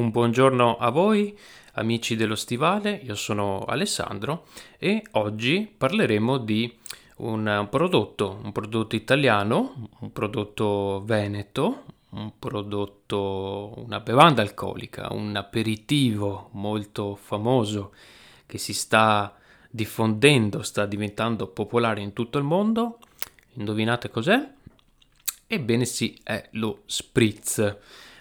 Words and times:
Un 0.00 0.10
buongiorno 0.12 0.78
a 0.78 0.88
voi, 0.88 1.38
amici 1.74 2.16
dello 2.16 2.34
stivale, 2.34 3.02
io 3.04 3.14
sono 3.14 3.66
Alessandro 3.66 4.46
e 4.78 5.04
oggi 5.10 5.70
parleremo 5.76 6.38
di 6.38 6.74
un 7.16 7.68
prodotto, 7.70 8.40
un 8.42 8.50
prodotto 8.50 8.96
italiano, 8.96 9.90
un 9.98 10.10
prodotto 10.10 11.02
veneto, 11.04 11.84
un 12.12 12.32
prodotto, 12.38 13.74
una 13.76 14.00
bevanda 14.00 14.40
alcolica, 14.40 15.12
un 15.12 15.36
aperitivo 15.36 16.48
molto 16.52 17.14
famoso 17.14 17.92
che 18.46 18.56
si 18.56 18.72
sta 18.72 19.36
diffondendo, 19.68 20.62
sta 20.62 20.86
diventando 20.86 21.46
popolare 21.48 22.00
in 22.00 22.14
tutto 22.14 22.38
il 22.38 22.44
mondo. 22.44 23.00
Indovinate 23.56 24.08
cos'è? 24.08 24.50
Ebbene 25.46 25.84
sì, 25.84 26.18
è 26.22 26.48
lo 26.52 26.84
spritz. 26.86 27.76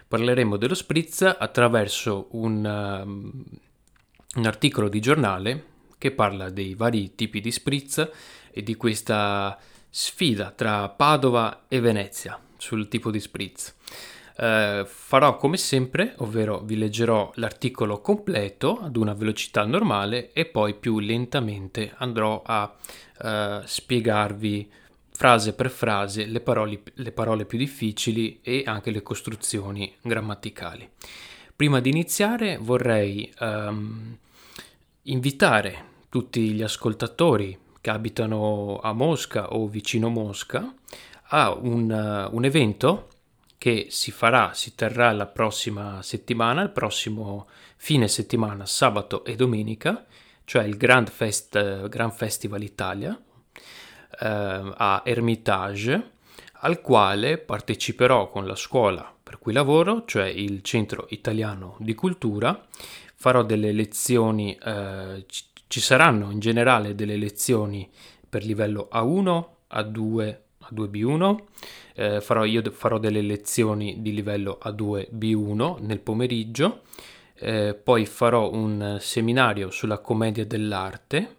Parleremo 0.09 0.57
dello 0.57 0.73
spritz 0.73 1.21
attraverso 1.21 2.29
un, 2.31 2.65
um, 2.65 3.43
un 4.37 4.45
articolo 4.47 4.89
di 4.89 4.99
giornale 4.99 5.65
che 5.99 6.09
parla 6.09 6.49
dei 6.49 6.73
vari 6.73 7.13
tipi 7.13 7.39
di 7.39 7.51
spritz 7.51 8.09
e 8.49 8.63
di 8.63 8.73
questa 8.73 9.55
sfida 9.87 10.49
tra 10.49 10.89
Padova 10.89 11.65
e 11.67 11.79
Venezia 11.79 12.39
sul 12.57 12.87
tipo 12.87 13.11
di 13.11 13.19
spritz. 13.19 13.75
Uh, 14.35 14.83
farò 14.83 15.37
come 15.37 15.57
sempre, 15.57 16.15
ovvero 16.17 16.61
vi 16.61 16.75
leggerò 16.75 17.31
l'articolo 17.35 18.01
completo 18.01 18.79
ad 18.81 18.95
una 18.95 19.13
velocità 19.13 19.63
normale 19.63 20.31
e 20.33 20.45
poi 20.45 20.73
più 20.73 20.97
lentamente 20.97 21.93
andrò 21.97 22.41
a 22.43 22.75
uh, 23.21 23.61
spiegarvi 23.63 24.71
frase 25.19 25.51
per 25.51 25.69
frase 25.69 26.23
le 26.27 26.39
parole, 26.39 26.81
le 26.93 27.11
parole 27.11 27.43
più 27.43 27.57
difficili 27.57 28.39
e 28.41 28.63
anche 28.65 28.89
le 28.89 29.03
costruzioni 29.03 29.93
grammaticali. 30.01 30.89
Prima 31.53 31.81
di 31.81 31.89
iniziare 31.89 32.57
vorrei 32.57 33.29
um, 33.41 34.17
invitare 35.03 35.87
tutti 36.07 36.51
gli 36.53 36.61
ascoltatori 36.61 37.59
che 37.81 37.89
abitano 37.89 38.79
a 38.81 38.93
Mosca 38.93 39.51
o 39.51 39.67
vicino 39.67 40.07
Mosca 40.07 40.73
a 41.31 41.51
un, 41.51 41.91
uh, 41.91 42.33
un 42.33 42.45
evento 42.45 43.09
che 43.57 43.87
si 43.89 44.11
farà, 44.11 44.53
si 44.53 44.73
terrà 44.73 45.11
la 45.11 45.25
prossima 45.25 46.01
settimana, 46.01 46.61
il 46.61 46.69
prossimo 46.71 47.47
fine 47.75 48.07
settimana, 48.07 48.65
sabato 48.65 49.25
e 49.25 49.35
domenica, 49.35 50.05
cioè 50.45 50.63
il 50.63 50.77
Grand, 50.77 51.09
Fest, 51.09 51.89
Grand 51.89 52.13
Festival 52.13 52.63
Italia, 52.63 53.21
a 54.17 55.01
Hermitage, 55.05 56.11
al 56.61 56.81
quale 56.81 57.37
parteciperò 57.37 58.29
con 58.29 58.45
la 58.45 58.55
scuola 58.55 59.13
per 59.29 59.37
cui 59.37 59.53
lavoro, 59.53 60.05
cioè 60.05 60.25
il 60.25 60.63
Centro 60.63 61.05
Italiano 61.09 61.75
di 61.79 61.93
Cultura. 61.93 62.65
Farò 63.13 63.43
delle 63.43 63.71
lezioni, 63.71 64.57
eh, 64.57 65.23
ci 65.67 65.79
saranno 65.79 66.31
in 66.31 66.39
generale 66.39 66.95
delle 66.95 67.15
lezioni 67.15 67.87
per 68.27 68.43
livello 68.43 68.89
A1, 68.91 69.45
A2, 69.71 70.37
A2B1. 70.71 71.37
Eh, 71.93 72.21
farò, 72.21 72.43
io 72.43 72.63
farò 72.71 72.97
delle 72.97 73.21
lezioni 73.21 74.01
di 74.01 74.15
livello 74.15 74.57
A2B1 74.63 75.77
nel 75.81 75.99
pomeriggio. 75.99 76.81
Eh, 77.35 77.75
poi 77.75 78.07
farò 78.07 78.51
un 78.51 78.97
seminario 78.99 79.69
sulla 79.69 79.99
commedia 79.99 80.43
dell'arte 80.43 81.35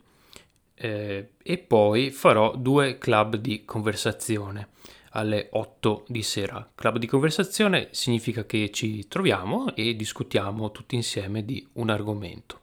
eh, 0.82 1.32
e 1.42 1.58
poi 1.58 2.10
farò 2.10 2.56
due 2.56 2.96
club 2.96 3.36
di 3.36 3.64
conversazione 3.66 4.68
alle 5.10 5.48
8 5.50 6.04
di 6.08 6.22
sera. 6.22 6.66
Club 6.74 6.96
di 6.96 7.06
conversazione 7.06 7.88
significa 7.90 8.46
che 8.46 8.70
ci 8.70 9.06
troviamo 9.06 9.74
e 9.74 9.94
discutiamo 9.94 10.70
tutti 10.70 10.94
insieme 10.94 11.44
di 11.44 11.66
un 11.74 11.90
argomento. 11.90 12.60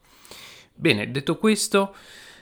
Bene, 0.74 1.12
detto 1.12 1.38
questo, 1.38 1.94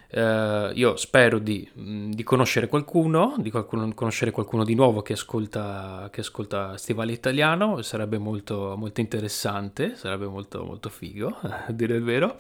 eh, 0.10 0.72
io 0.74 0.96
spero 0.96 1.40
di, 1.40 1.70
mm, 1.78 2.12
di, 2.12 2.24
conoscere 2.24 2.68
qualcuno, 2.68 3.36
di 3.38 3.52
qualcuno, 3.52 3.94
conoscere 3.94 4.32
qualcuno 4.32 4.64
di 4.64 4.76
nuovo 4.76 5.02
che 5.02 5.14
ascolta, 5.14 6.08
che 6.12 6.22
ascolta 6.22 6.78
Stivale 6.78 7.12
Italiano, 7.12 7.82
sarebbe 7.82 8.18
molto, 8.18 8.76
molto 8.78 9.02
interessante, 9.02 9.96
sarebbe 9.96 10.28
molto, 10.28 10.64
molto 10.64 10.90
figo, 10.90 11.36
a 11.68 11.72
dire 11.72 11.96
il 11.96 12.04
vero. 12.04 12.38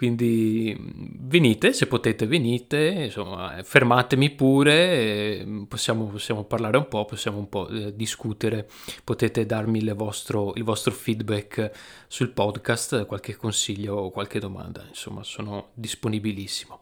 Quindi 0.00 0.74
venite, 0.80 1.74
se 1.74 1.86
potete 1.86 2.26
venite, 2.26 2.78
insomma, 3.04 3.62
fermatemi 3.62 4.30
pure, 4.30 5.46
possiamo, 5.68 6.06
possiamo 6.06 6.44
parlare 6.44 6.78
un 6.78 6.88
po', 6.88 7.04
possiamo 7.04 7.36
un 7.36 7.50
po' 7.50 7.68
eh, 7.68 7.94
discutere, 7.94 8.66
potete 9.04 9.44
darmi 9.44 9.86
vostro, 9.92 10.54
il 10.54 10.64
vostro 10.64 10.90
feedback 10.90 11.70
sul 12.08 12.30
podcast, 12.30 13.04
qualche 13.04 13.36
consiglio 13.36 13.94
o 13.96 14.10
qualche 14.10 14.38
domanda, 14.38 14.86
insomma 14.88 15.22
sono 15.22 15.68
disponibilissimo. 15.74 16.80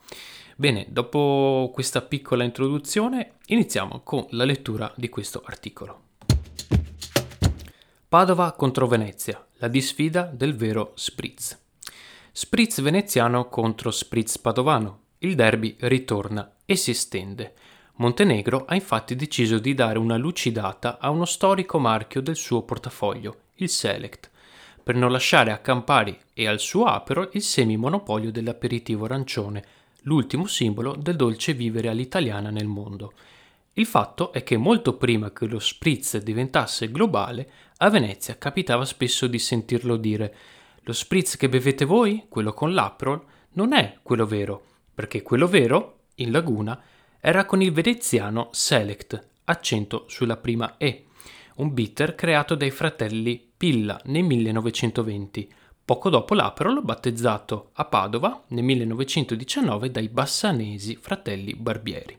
Bene, 0.54 0.86
dopo 0.88 1.72
questa 1.74 2.02
piccola 2.02 2.44
introduzione 2.44 3.38
iniziamo 3.46 4.02
con 4.04 4.26
la 4.30 4.44
lettura 4.44 4.92
di 4.94 5.08
questo 5.08 5.42
articolo. 5.44 6.02
Padova 8.08 8.52
contro 8.52 8.86
Venezia, 8.86 9.44
la 9.54 9.66
disfida 9.66 10.30
del 10.32 10.54
vero 10.54 10.92
Spritz. 10.94 11.66
Spritz 12.40 12.80
veneziano 12.82 13.48
contro 13.48 13.90
Spritz 13.90 14.38
padovano. 14.38 15.06
Il 15.18 15.34
derby 15.34 15.74
ritorna 15.80 16.58
e 16.64 16.76
si 16.76 16.92
estende. 16.92 17.52
Montenegro 17.96 18.64
ha 18.64 18.76
infatti 18.76 19.16
deciso 19.16 19.58
di 19.58 19.74
dare 19.74 19.98
una 19.98 20.16
lucidata 20.16 20.98
a 21.00 21.10
uno 21.10 21.24
storico 21.24 21.80
marchio 21.80 22.20
del 22.20 22.36
suo 22.36 22.62
portafoglio, 22.62 23.38
il 23.54 23.68
Select, 23.68 24.30
per 24.80 24.94
non 24.94 25.10
lasciare 25.10 25.50
a 25.50 25.58
Campari 25.58 26.16
e 26.32 26.46
al 26.46 26.60
suo 26.60 26.84
Aperol 26.84 27.30
il 27.32 27.42
semimonopolio 27.42 28.30
dell'aperitivo 28.30 29.06
arancione, 29.06 29.64
l'ultimo 30.02 30.46
simbolo 30.46 30.94
del 30.94 31.16
dolce 31.16 31.54
vivere 31.54 31.88
all'italiana 31.88 32.50
nel 32.50 32.68
mondo. 32.68 33.14
Il 33.72 33.86
fatto 33.86 34.32
è 34.32 34.44
che 34.44 34.56
molto 34.56 34.96
prima 34.96 35.32
che 35.32 35.46
lo 35.46 35.58
spritz 35.58 36.18
diventasse 36.18 36.88
globale, 36.92 37.50
a 37.78 37.90
Venezia 37.90 38.38
capitava 38.38 38.84
spesso 38.84 39.26
di 39.26 39.40
sentirlo 39.40 39.96
dire 39.96 40.36
lo 40.88 40.94
spritz 40.94 41.36
che 41.36 41.50
bevete 41.50 41.84
voi, 41.84 42.24
quello 42.30 42.54
con 42.54 42.72
l'Aprol, 42.72 43.22
non 43.52 43.74
è 43.74 43.98
quello 44.02 44.24
vero, 44.24 44.64
perché 44.94 45.20
quello 45.20 45.46
vero, 45.46 46.04
in 46.14 46.30
laguna, 46.30 46.80
era 47.20 47.44
con 47.44 47.60
il 47.60 47.72
veneziano 47.72 48.48
Select, 48.52 49.26
accento 49.44 50.06
sulla 50.08 50.38
prima 50.38 50.78
E, 50.78 51.08
un 51.56 51.74
bitter 51.74 52.14
creato 52.14 52.54
dai 52.54 52.70
fratelli 52.70 53.50
Pilla 53.54 54.00
nel 54.04 54.24
1920, 54.24 55.52
poco 55.84 56.08
dopo 56.08 56.32
l'Aperol 56.32 56.82
battezzato 56.82 57.68
a 57.74 57.84
Padova 57.84 58.44
nel 58.48 58.64
1919 58.64 59.90
dai 59.90 60.08
bassanesi 60.08 60.96
fratelli 60.96 61.52
Barbieri. 61.54 62.18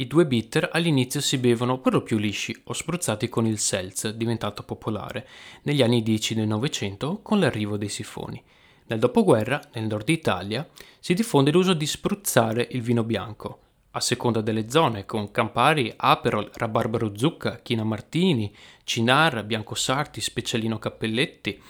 I 0.00 0.06
due 0.06 0.24
bitter 0.24 0.70
all'inizio 0.72 1.20
si 1.20 1.36
bevono 1.36 1.78
per 1.78 1.92
lo 1.92 2.02
più 2.02 2.16
lisci 2.16 2.58
o 2.64 2.72
spruzzati 2.72 3.28
con 3.28 3.44
il 3.44 3.58
seltz, 3.58 4.08
diventato 4.08 4.62
popolare, 4.62 5.28
negli 5.64 5.82
anni 5.82 6.02
10 6.02 6.36
del 6.36 6.46
Novecento 6.46 7.20
con 7.20 7.38
l'arrivo 7.38 7.76
dei 7.76 7.90
sifoni. 7.90 8.42
Nel 8.86 8.98
dopoguerra, 8.98 9.60
nel 9.74 9.84
nord 9.84 10.08
Italia, 10.08 10.66
si 11.00 11.12
diffonde 11.12 11.50
l'uso 11.50 11.74
di 11.74 11.84
spruzzare 11.84 12.66
il 12.70 12.80
vino 12.80 13.04
bianco, 13.04 13.58
a 13.90 14.00
seconda 14.00 14.40
delle 14.40 14.70
zone, 14.70 15.04
con 15.04 15.30
Campari, 15.30 15.92
Aperol, 15.94 16.50
Rabarbaro 16.50 17.12
Zucca, 17.14 17.60
China 17.60 17.84
Martini, 17.84 18.50
Cinar, 18.84 19.44
Bianco 19.44 19.74
Sarti, 19.74 20.22
Specialino 20.22 20.78
Cappelletti. 20.78 21.62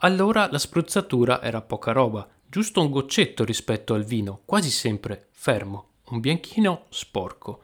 Allora 0.00 0.50
la 0.50 0.58
spruzzatura 0.58 1.40
era 1.40 1.62
poca 1.62 1.92
roba, 1.92 2.28
giusto 2.46 2.82
un 2.82 2.90
goccetto 2.90 3.42
rispetto 3.42 3.94
al 3.94 4.04
vino, 4.04 4.42
quasi 4.44 4.68
sempre 4.68 5.28
fermo, 5.30 5.86
un 6.10 6.20
bianchino 6.20 6.84
sporco. 6.90 7.62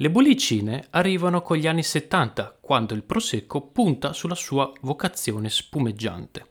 Le 0.00 0.10
bollicine 0.10 0.86
arrivano 0.90 1.42
con 1.42 1.56
gli 1.56 1.66
anni 1.66 1.82
70, 1.82 2.58
quando 2.60 2.94
il 2.94 3.02
prosecco 3.02 3.62
punta 3.62 4.12
sulla 4.12 4.36
sua 4.36 4.72
vocazione 4.82 5.50
spumeggiante. 5.50 6.46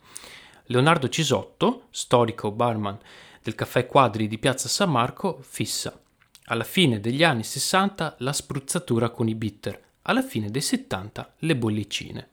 Leonardo 0.65 1.07
Cisotto, 1.07 1.83
storico 1.89 2.51
barman 2.51 2.97
del 3.41 3.55
caffè 3.55 3.85
Quadri 3.85 4.27
di 4.27 4.37
Piazza 4.37 4.67
San 4.67 4.91
Marco, 4.91 5.39
fissa 5.41 5.97
alla 6.47 6.65
fine 6.65 6.99
degli 6.99 7.23
anni 7.23 7.45
60 7.45 8.17
la 8.19 8.33
spruzzatura 8.33 9.11
con 9.11 9.29
i 9.29 9.35
bitter, 9.35 9.81
alla 10.01 10.23
fine 10.23 10.51
dei 10.51 10.59
70 10.59 11.35
le 11.37 11.55
bollicine. 11.55 12.29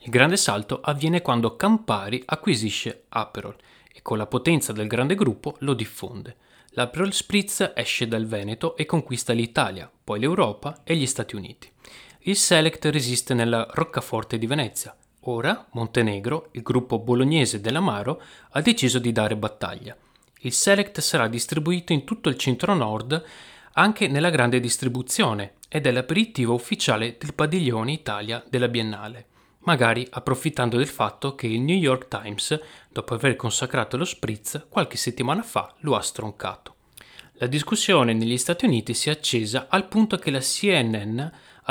Il 0.00 0.10
grande 0.10 0.36
salto 0.36 0.82
avviene 0.82 1.22
quando 1.22 1.56
Campari 1.56 2.22
acquisisce 2.26 3.04
Aperol 3.08 3.56
e 3.90 4.02
con 4.02 4.18
la 4.18 4.26
potenza 4.26 4.74
del 4.74 4.86
grande 4.86 5.14
gruppo 5.14 5.56
lo 5.60 5.72
diffonde. 5.72 6.36
L'Aperol 6.78 7.12
Spritz 7.12 7.72
esce 7.74 8.06
dal 8.06 8.24
Veneto 8.24 8.76
e 8.76 8.86
conquista 8.86 9.32
l'Italia, 9.32 9.90
poi 10.04 10.20
l'Europa 10.20 10.82
e 10.84 10.94
gli 10.94 11.06
Stati 11.06 11.34
Uniti. 11.34 11.68
Il 12.20 12.36
Select 12.36 12.84
resiste 12.84 13.34
nella 13.34 13.66
roccaforte 13.72 14.38
di 14.38 14.46
Venezia. 14.46 14.96
Ora 15.22 15.66
Montenegro, 15.72 16.50
il 16.52 16.62
gruppo 16.62 17.00
bolognese 17.00 17.60
dell'Amaro, 17.60 18.22
ha 18.50 18.60
deciso 18.60 19.00
di 19.00 19.10
dare 19.10 19.34
battaglia. 19.34 19.96
Il 20.42 20.52
Select 20.52 21.00
sarà 21.00 21.26
distribuito 21.26 21.92
in 21.92 22.04
tutto 22.04 22.28
il 22.28 22.38
centro-nord 22.38 23.24
anche 23.72 24.06
nella 24.06 24.30
grande 24.30 24.60
distribuzione 24.60 25.54
ed 25.68 25.84
è 25.84 25.90
l'aperitivo 25.90 26.54
ufficiale 26.54 27.16
del 27.18 27.34
padiglione 27.34 27.90
Italia 27.90 28.40
della 28.48 28.68
Biennale. 28.68 29.26
Magari 29.60 30.06
approfittando 30.10 30.76
del 30.76 30.86
fatto 30.86 31.34
che 31.34 31.46
il 31.46 31.60
New 31.60 31.76
York 31.76 32.08
Times, 32.08 32.58
dopo 32.88 33.14
aver 33.14 33.36
consacrato 33.36 33.96
lo 33.96 34.04
spritz, 34.04 34.66
qualche 34.68 34.96
settimana 34.96 35.42
fa 35.42 35.74
lo 35.80 35.96
ha 35.96 36.00
stroncato. 36.00 36.74
La 37.40 37.46
discussione 37.46 38.14
negli 38.14 38.36
Stati 38.36 38.64
Uniti 38.64 38.94
si 38.94 39.08
è 39.08 39.12
accesa 39.12 39.66
al 39.68 39.86
punto 39.86 40.16
che 40.16 40.30
la 40.30 40.40
CNN 40.40 41.20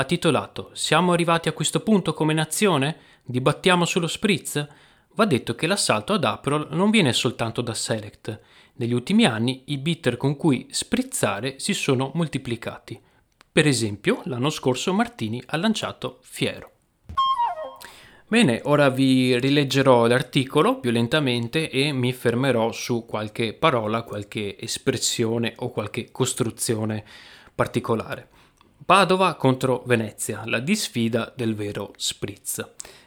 ha 0.00 0.04
titolato 0.04 0.70
Siamo 0.72 1.12
arrivati 1.12 1.48
a 1.48 1.52
questo 1.52 1.80
punto 1.80 2.14
come 2.14 2.32
nazione? 2.32 2.96
Dibattiamo 3.22 3.84
sullo 3.84 4.06
spritz? 4.06 4.66
Va 5.14 5.24
detto 5.26 5.54
che 5.54 5.66
l'assalto 5.66 6.14
ad 6.14 6.24
Aperol 6.24 6.68
non 6.70 6.90
viene 6.90 7.12
soltanto 7.12 7.60
da 7.60 7.74
Select. 7.74 8.40
Negli 8.74 8.92
ultimi 8.94 9.24
anni 9.24 9.64
i 9.66 9.78
bitter 9.78 10.16
con 10.16 10.36
cui 10.36 10.68
sprizzare 10.70 11.58
si 11.58 11.74
sono 11.74 12.12
moltiplicati. 12.14 12.98
Per 13.50 13.66
esempio, 13.66 14.22
l'anno 14.24 14.50
scorso 14.50 14.94
Martini 14.94 15.42
ha 15.46 15.56
lanciato 15.56 16.20
Fiero. 16.22 16.77
Bene, 18.30 18.60
ora 18.64 18.90
vi 18.90 19.38
rileggerò 19.40 20.06
l'articolo 20.06 20.80
più 20.80 20.90
lentamente 20.90 21.70
e 21.70 21.92
mi 21.92 22.12
fermerò 22.12 22.72
su 22.72 23.06
qualche 23.06 23.54
parola, 23.54 24.02
qualche 24.02 24.54
espressione 24.60 25.54
o 25.56 25.70
qualche 25.70 26.10
costruzione 26.10 27.06
particolare. 27.54 28.28
Padova 28.84 29.34
contro 29.36 29.82
Venezia, 29.86 30.42
la 30.44 30.58
disfida 30.58 31.32
del 31.34 31.54
vero 31.54 31.94
spritz. 31.96 32.62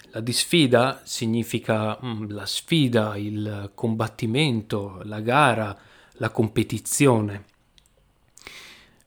La 0.06 0.22
disfida 0.22 1.02
significa 1.04 2.00
mm, 2.04 2.32
la 2.32 2.48
sfida, 2.48 3.16
il 3.16 3.70
combattimento, 3.76 5.02
la 5.04 5.20
gara, 5.20 5.78
la 6.14 6.32
competizione. 6.32 7.46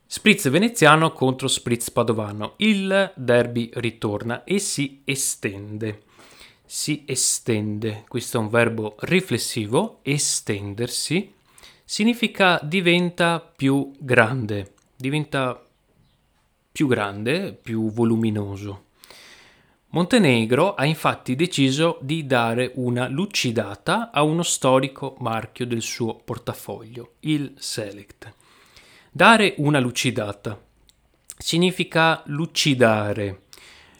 Spritz 0.06 0.48
veneziano 0.50 1.12
contro 1.12 1.48
Spritz 1.48 1.90
padovano. 1.90 2.54
Il 2.58 3.12
derby 3.16 3.70
ritorna 3.74 4.44
e 4.44 4.58
si 4.58 5.00
estende. 5.04 6.02
Si 6.66 7.04
estende, 7.06 8.04
questo 8.06 8.36
è 8.36 8.40
un 8.40 8.48
verbo 8.48 8.96
riflessivo, 9.00 10.00
estendersi, 10.02 11.32
significa 11.84 12.60
diventa 12.62 13.40
più 13.40 13.92
grande, 13.98 14.74
diventa 14.96 15.60
più 16.70 16.86
grande, 16.86 17.52
più 17.52 17.90
voluminoso. 17.90 18.84
Montenegro 19.90 20.74
ha 20.74 20.84
infatti 20.84 21.36
deciso 21.36 21.98
di 22.00 22.26
dare 22.26 22.72
una 22.74 23.06
lucidata 23.08 24.10
a 24.10 24.22
uno 24.22 24.42
storico 24.42 25.14
marchio 25.20 25.66
del 25.66 25.82
suo 25.82 26.16
portafoglio, 26.16 27.12
il 27.20 27.54
Select. 27.56 28.34
Dare 29.16 29.54
una 29.58 29.78
lucidata 29.78 30.60
significa 31.38 32.24
lucidare. 32.26 33.42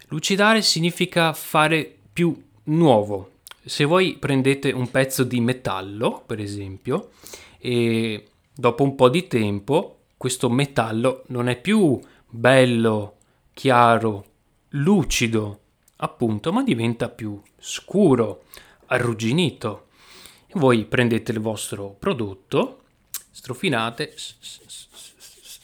Lucidare 0.09 0.61
significa 0.61 1.33
fare 1.33 1.99
più 2.13 2.37
nuovo. 2.65 3.31
Se 3.65 3.85
voi 3.85 4.17
prendete 4.19 4.73
un 4.73 4.91
pezzo 4.91 5.23
di 5.23 5.41
metallo, 5.41 6.25
per 6.27 6.41
esempio, 6.41 7.11
e 7.59 8.27
dopo 8.53 8.83
un 8.83 8.97
po' 8.97 9.09
di 9.09 9.29
tempo 9.29 9.99
questo 10.17 10.51
metallo 10.51 11.23
non 11.29 11.47
è 11.49 11.61
più 11.61 11.97
bello, 12.29 13.19
chiaro, 13.53 14.25
lucido, 14.71 15.61
appunto, 15.99 16.53
ma 16.53 16.65
diventa 16.65 17.09
più 17.09 17.41
scuro, 17.57 18.47
arrugginito. 18.87 19.87
Voi 20.55 20.85
prendete 20.87 21.31
il 21.31 21.39
vostro 21.39 21.95
prodotto, 21.97 22.81
strofinate 23.35 24.15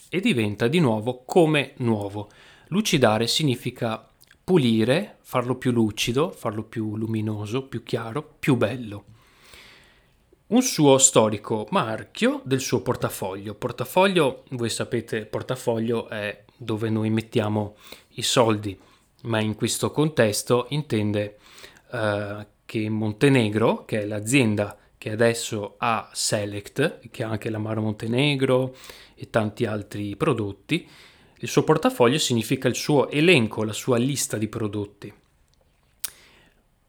e 0.08 0.20
diventa 0.20 0.66
di 0.66 0.80
nuovo 0.80 1.22
come 1.24 1.74
nuovo. 1.76 2.28
Lucidare 2.66 3.28
significa 3.28 4.06
pulire, 4.42 5.18
farlo 5.20 5.54
più 5.54 5.70
lucido, 5.70 6.30
farlo 6.30 6.64
più 6.64 6.96
luminoso, 6.96 7.62
più 7.62 7.84
chiaro, 7.84 8.34
più 8.40 8.56
bello. 8.56 9.04
Un 10.48 10.62
suo 10.62 10.98
storico 10.98 11.68
marchio 11.70 12.42
del 12.44 12.58
suo 12.58 12.82
portafoglio. 12.82 13.54
Portafoglio, 13.54 14.42
voi 14.50 14.68
sapete, 14.68 15.24
portafoglio 15.24 16.08
è 16.08 16.44
dove 16.56 16.90
noi 16.90 17.08
mettiamo 17.10 17.76
i 18.14 18.22
soldi, 18.22 18.76
ma 19.22 19.38
in 19.38 19.54
questo 19.54 19.92
contesto 19.92 20.66
intende 20.70 21.38
uh, 21.92 22.44
che 22.64 22.88
Montenegro, 22.88 23.84
che 23.84 24.00
è 24.00 24.06
l'azienda 24.06 24.76
che 25.00 25.12
adesso 25.12 25.76
ha 25.78 26.10
Select, 26.12 27.08
che 27.10 27.22
ha 27.22 27.30
anche 27.30 27.48
l'Amaro 27.48 27.80
Montenegro 27.80 28.76
e 29.14 29.30
tanti 29.30 29.64
altri 29.64 30.14
prodotti, 30.14 30.86
il 31.38 31.48
suo 31.48 31.64
portafoglio 31.64 32.18
significa 32.18 32.68
il 32.68 32.74
suo 32.74 33.08
elenco, 33.08 33.64
la 33.64 33.72
sua 33.72 33.96
lista 33.96 34.36
di 34.36 34.46
prodotti. 34.46 35.10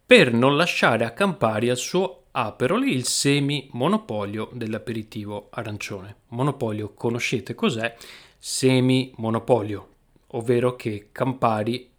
Per 0.06 0.34
non 0.34 0.58
lasciare 0.58 1.06
a 1.06 1.12
Campari 1.12 1.70
al 1.70 1.78
suo 1.78 2.24
Aperol 2.32 2.86
il 2.86 3.06
semi 3.06 3.70
monopolio 3.72 4.50
dell'aperitivo 4.52 5.48
arancione. 5.50 6.18
Monopolio, 6.32 6.94
conoscete 6.94 7.56
cos'è? 7.56 7.96
Semi 8.38 9.14
monopolio, 9.16 9.88
ovvero 10.32 10.76
che 10.76 11.12
Campari 11.14 11.90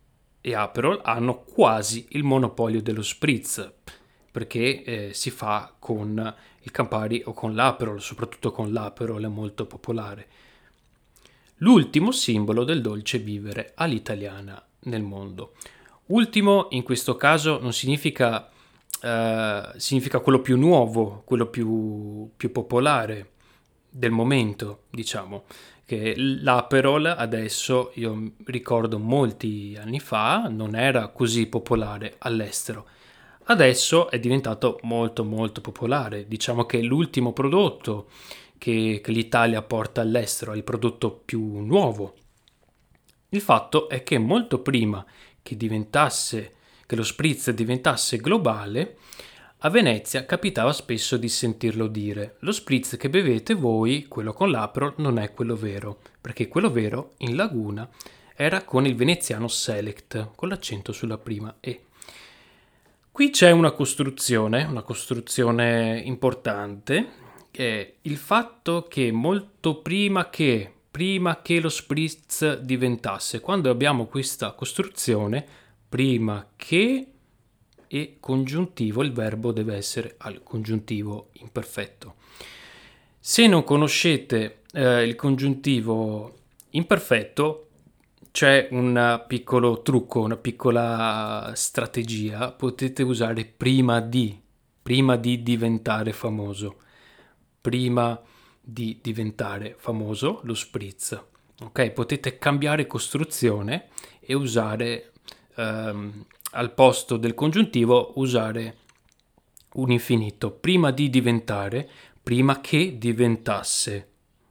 e 0.43 0.55
Aperol 0.55 1.01
hanno 1.03 1.39
quasi 1.39 2.05
il 2.11 2.23
monopolio 2.23 2.83
dello 2.83 3.03
spritz 3.03 3.77
perché 4.33 4.83
eh, 4.83 5.11
si 5.13 5.31
fa 5.31 5.73
con 5.79 6.35
il 6.63 6.71
Campari 6.71 7.23
o 7.27 7.35
con 7.35 7.55
l'Aperol, 7.55 8.01
soprattutto 8.01 8.51
con 8.51 8.73
l'Aperol 8.73 9.23
è 9.23 9.29
molto 9.29 9.67
popolare. 9.67 10.27
L'ultimo 11.57 12.11
simbolo 12.11 12.65
del 12.65 12.81
dolce 12.81 13.19
vivere 13.19 13.73
all'italiana 13.77 14.61
nel 14.85 15.03
mondo. 15.03 15.53
Ultimo 16.07 16.69
in 16.71 16.83
questo 16.83 17.15
caso 17.15 17.61
non 17.61 17.73
significa, 17.75 18.49
eh, 19.01 19.69
significa 19.77 20.19
quello 20.21 20.41
più 20.41 20.57
nuovo, 20.57 21.23
quello 21.25 21.47
più, 21.47 22.31
più 22.35 22.51
popolare 22.51 23.31
del 23.89 24.11
momento, 24.11 24.85
diciamo 24.91 25.45
che 25.85 26.15
l'Aperol 26.17 27.05
adesso, 27.05 27.93
io 27.97 28.33
ricordo 28.45 28.99
molti 28.99 29.77
anni 29.79 30.01
fa, 30.01 30.49
non 30.49 30.75
era 30.75 31.09
così 31.09 31.47
popolare 31.47 32.15
all'estero 32.19 32.87
Adesso 33.45 34.09
è 34.09 34.19
diventato 34.19 34.79
molto 34.83 35.25
molto 35.25 35.61
popolare, 35.61 36.27
diciamo 36.29 36.65
che 36.65 36.81
l'ultimo 36.81 37.33
prodotto 37.33 38.09
che, 38.57 39.01
che 39.03 39.11
l'Italia 39.11 39.63
porta 39.63 40.01
all'estero 40.01 40.53
è 40.53 40.57
il 40.57 40.63
prodotto 40.63 41.23
più 41.25 41.59
nuovo. 41.59 42.15
Il 43.31 43.41
fatto 43.41 43.89
è 43.89 44.03
che 44.03 44.19
molto 44.19 44.61
prima 44.61 45.05
che 45.43 45.57
diventasse 45.57 46.55
che 46.87 46.97
lo 46.97 47.05
spritz 47.05 47.51
diventasse 47.51 48.19
globale, 48.19 48.99
a 49.65 49.71
Venezia 49.71 50.27
capitava 50.27 50.73
spesso 50.73 51.17
di 51.17 51.29
sentirlo 51.29 51.87
dire: 51.87 52.37
lo 52.41 52.53
spritz 52.53 52.97
che 52.97 53.09
bevete 53.09 53.55
voi, 53.55 54.07
quello 54.09 54.33
con 54.33 54.51
l'Aperol, 54.51 54.95
non 54.99 55.19
è 55.19 55.33
quello 55.33 55.57
vero, 55.57 56.01
perché 56.21 56.49
quello 56.49 56.71
vero 56.71 57.15
in 57.19 57.35
laguna 57.35 57.89
era 58.37 58.63
con 58.65 58.87
il 58.87 58.95
veneziano 58.95 59.49
Select, 59.49 60.33
con 60.37 60.49
l'accento 60.49 60.93
sulla 60.93 61.19
prima 61.19 61.57
E. 61.61 61.85
Qui 63.13 63.29
c'è 63.29 63.51
una 63.51 63.73
costruzione, 63.73 64.65
una 64.65 64.81
costruzione 64.81 66.01
importante, 66.03 67.09
che 67.51 67.81
è 67.81 67.93
il 68.03 68.17
fatto 68.17 68.87
che 68.89 69.13
molto 69.13 69.83
prima 69.83 70.31
che, 70.31 70.73
prima 70.91 71.43
che 71.43 71.61
lo 71.61 71.69
spritz 71.69 72.61
diventasse, 72.61 73.41
quando 73.41 73.69
abbiamo 73.69 74.07
questa 74.07 74.53
costruzione, 74.53 75.47
prima 75.87 76.53
che 76.57 77.07
e 77.87 78.17
congiuntivo, 78.19 79.03
il 79.03 79.13
verbo 79.13 79.53
deve 79.53 79.77
essere 79.77 80.15
al 80.17 80.43
congiuntivo 80.43 81.29
imperfetto. 81.33 82.15
Se 83.21 83.47
non 83.47 83.63
conoscete 83.63 84.63
eh, 84.73 85.03
il 85.05 85.17
congiuntivo 85.17 86.39
imperfetto, 86.71 87.72
c'è 88.33 88.69
un 88.71 89.25
piccolo 89.29 89.83
trucco, 89.83 90.21
una 90.21 90.39
piccola 90.39 91.53
strategia, 91.55 92.51
potete 92.51 93.03
usare 93.03 93.45
prima 93.45 94.01
di, 94.01 94.41
prima 94.83 95.17
di 95.17 95.43
diventare 95.43 96.13
famoso, 96.15 96.79
prima 97.61 98.19
di 98.59 98.99
diventare 99.03 99.77
famoso 99.79 100.41
lo 100.45 100.55
spritz. 100.55 101.23
Ok, 101.61 101.91
potete 101.91 102.39
cambiare 102.39 102.87
costruzione 102.87 103.89
e 104.19 104.33
usare 104.33 105.13
ehm, 105.57 106.25
al 106.53 106.73
posto 106.73 107.19
del 107.19 107.35
congiuntivo 107.35 108.13
usare 108.17 108.79
un 109.75 109.91
infinito 109.91 110.51
prima 110.51 110.91
di 110.91 111.11
diventare, 111.11 111.89
prima 112.23 112.63
che 112.63 112.97
diventasse. 112.97 114.09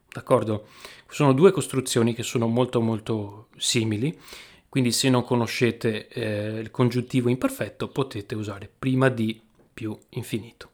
D'accordo? 0.07 0.67
Sono 1.13 1.34
due 1.34 1.51
costruzioni 1.51 2.13
che 2.13 2.24
sono 2.24 2.48
molto 2.48 2.80
molto 2.80 3.48
simili, 3.58 4.18
quindi 4.70 4.94
se 4.94 5.10
non 5.10 5.25
conoscete 5.25 6.08
eh, 6.08 6.60
il 6.60 6.72
congiuntivo 6.72 7.27
imperfetto 7.27 7.89
potete 7.89 8.34
usare 8.34 8.72
prima 8.80 9.10
di 9.10 9.39
più 9.74 9.96
infinito. 10.12 10.70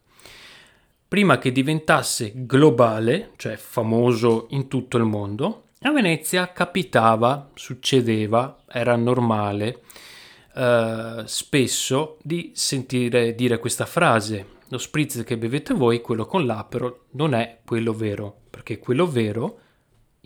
Prima 1.08 1.40
che 1.40 1.52
diventasse 1.52 2.34
globale, 2.36 3.32
cioè 3.38 3.56
famoso 3.56 4.46
in 4.52 4.68
tutto 4.68 4.98
il 4.98 5.06
mondo, 5.06 5.70
a 5.82 5.92
Venezia 5.92 6.52
capitava, 6.52 7.50
succedeva, 7.56 8.60
era 8.68 8.96
normale 8.96 9.82
eh, 10.54 11.24
spesso 11.26 12.20
di 12.22 12.52
sentire 12.54 13.34
dire 13.34 13.58
questa 13.58 13.88
frase. 13.88 14.46
Lo 14.68 14.78
spritz 14.78 15.24
che 15.24 15.36
bevete 15.36 15.74
voi, 15.74 16.00
quello 16.00 16.28
con 16.28 16.46
l'Aperol, 16.46 16.96
non 17.14 17.34
è 17.34 17.62
quello 17.66 17.94
vero, 17.94 18.42
perché 18.52 18.78
quello 18.78 19.08
vero 19.08 19.62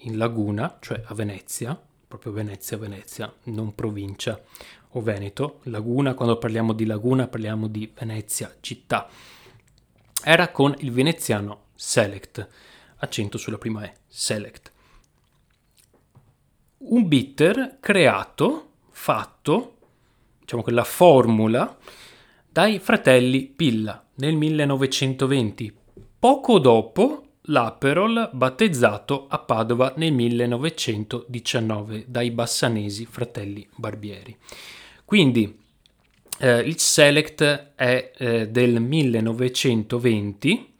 in 0.01 0.17
laguna, 0.17 0.77
cioè 0.79 1.01
a 1.05 1.13
Venezia, 1.13 1.79
proprio 2.07 2.31
Venezia, 2.31 2.77
Venezia, 2.77 3.33
non 3.43 3.73
provincia 3.75 4.41
o 4.89 5.01
Veneto. 5.01 5.59
Laguna, 5.63 6.13
quando 6.13 6.37
parliamo 6.37 6.73
di 6.73 6.85
laguna 6.85 7.27
parliamo 7.27 7.67
di 7.67 7.91
Venezia, 7.97 8.53
città. 8.59 9.07
Era 10.23 10.49
con 10.49 10.75
il 10.79 10.91
veneziano 10.91 11.67
Select, 11.75 12.47
accento 12.97 13.37
sulla 13.37 13.57
prima 13.57 13.83
E, 13.83 13.93
Select. 14.07 14.71
Un 16.77 17.07
bitter 17.07 17.77
creato, 17.79 18.69
fatto, 18.89 19.77
diciamo 20.39 20.63
che 20.63 20.71
la 20.71 20.83
formula, 20.83 21.77
dai 22.49 22.79
fratelli 22.79 23.45
Pilla 23.45 24.03
nel 24.15 24.35
1920, 24.35 25.73
poco 26.19 26.59
dopo 26.59 27.20
l'Aperol 27.51 28.29
battezzato 28.31 29.27
a 29.27 29.37
Padova 29.39 29.93
nel 29.97 30.13
1919 30.13 32.05
dai 32.07 32.31
bassanesi 32.31 33.05
fratelli 33.05 33.67
Barbieri. 33.75 34.37
Quindi 35.03 35.59
eh, 36.39 36.59
il 36.59 36.79
Select 36.79 37.73
è 37.75 38.11
eh, 38.17 38.47
del 38.47 38.79
1920, 38.79 40.73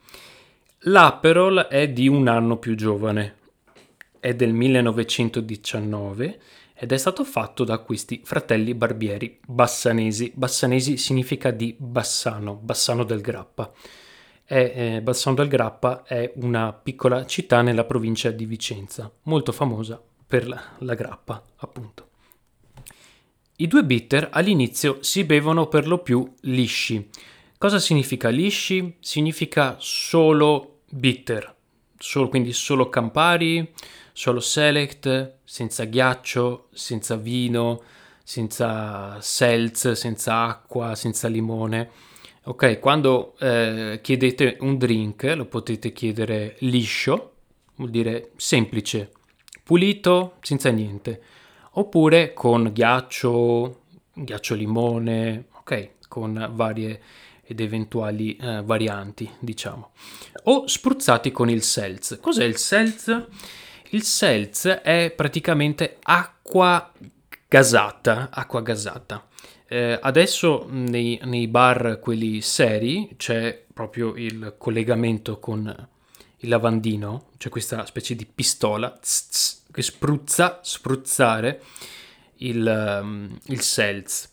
l'Aperol 0.78 1.58
è 1.68 1.90
di 1.90 2.08
un 2.08 2.26
anno 2.26 2.56
più 2.56 2.74
giovane, 2.74 3.36
è 4.18 4.34
del 4.34 4.54
1919 4.54 6.40
ed 6.74 6.90
è 6.90 6.96
stato 6.96 7.22
fatto 7.24 7.64
da 7.64 7.76
questi 7.78 8.22
fratelli 8.24 8.72
barbieri 8.74 9.38
bassanesi. 9.46 10.32
Bassanesi 10.34 10.96
significa 10.96 11.50
di 11.50 11.76
Bassano, 11.78 12.54
Bassano 12.54 13.04
del 13.04 13.20
Grappa. 13.20 13.70
E, 14.52 14.72
eh, 14.74 15.00
Bassano 15.00 15.36
del 15.36 15.48
Grappa 15.48 16.02
è 16.04 16.30
una 16.34 16.74
piccola 16.74 17.24
città 17.24 17.62
nella 17.62 17.84
provincia 17.84 18.30
di 18.30 18.44
Vicenza, 18.44 19.10
molto 19.22 19.50
famosa 19.50 19.98
per 20.26 20.46
la, 20.46 20.62
la 20.80 20.92
grappa, 20.92 21.42
appunto. 21.56 22.08
I 23.56 23.66
due 23.66 23.82
bitter 23.82 24.28
all'inizio 24.30 24.98
si 25.00 25.24
bevono 25.24 25.68
per 25.68 25.86
lo 25.86 26.00
più 26.00 26.30
lisci. 26.42 27.08
Cosa 27.56 27.78
significa 27.78 28.28
lisci? 28.28 28.96
Significa 29.00 29.76
solo 29.78 30.80
bitter, 30.90 31.54
solo, 31.96 32.28
quindi 32.28 32.52
solo 32.52 32.90
Campari, 32.90 33.72
solo 34.12 34.40
Select, 34.40 35.36
senza 35.44 35.84
ghiaccio, 35.84 36.68
senza 36.72 37.16
vino, 37.16 37.82
senza 38.22 39.18
seltz, 39.18 39.92
senza 39.92 40.42
acqua, 40.42 40.94
senza 40.94 41.28
limone. 41.28 42.10
Ok, 42.44 42.80
quando 42.80 43.36
eh, 43.38 44.00
chiedete 44.02 44.56
un 44.60 44.76
drink 44.76 45.22
lo 45.36 45.46
potete 45.46 45.92
chiedere 45.92 46.56
liscio, 46.60 47.34
vuol 47.76 47.90
dire 47.90 48.32
semplice, 48.36 49.12
pulito, 49.62 50.36
senza 50.40 50.70
niente 50.70 51.22
oppure 51.72 52.32
con 52.32 52.70
ghiaccio, 52.72 53.82
ghiaccio 54.12 54.54
limone, 54.54 55.46
ok, 55.52 55.90
con 56.08 56.50
varie 56.52 57.00
ed 57.44 57.60
eventuali 57.60 58.36
eh, 58.36 58.62
varianti, 58.62 59.30
diciamo, 59.38 59.90
o 60.44 60.66
spruzzati 60.66 61.30
con 61.30 61.48
il 61.48 61.62
seltz. 61.62 62.18
Cos'è 62.20 62.44
il 62.44 62.56
seltz? 62.56 63.26
Il 63.90 64.02
seltz 64.02 64.66
è 64.66 65.12
praticamente 65.14 65.98
acqua 66.02 66.92
gasata, 67.48 68.30
acqua 68.32 68.62
gasata. 68.62 69.26
Eh, 69.72 69.98
adesso 70.02 70.66
nei, 70.68 71.18
nei, 71.24 71.48
bar, 71.48 71.98
quelli 71.98 72.42
seri, 72.42 73.14
c'è 73.16 73.64
proprio 73.72 74.14
il 74.16 74.56
collegamento 74.58 75.38
con 75.38 75.88
il 76.36 76.48
lavandino, 76.50 77.28
c'è 77.38 77.48
questa 77.48 77.86
specie 77.86 78.14
di 78.14 78.26
pistola 78.26 78.90
tz, 78.90 79.28
tz, 79.28 79.62
che 79.72 79.80
spruzza, 79.80 80.60
spruzzare 80.62 81.62
il, 82.40 83.00
um, 83.02 83.34
il 83.46 83.62
seltz. 83.62 84.30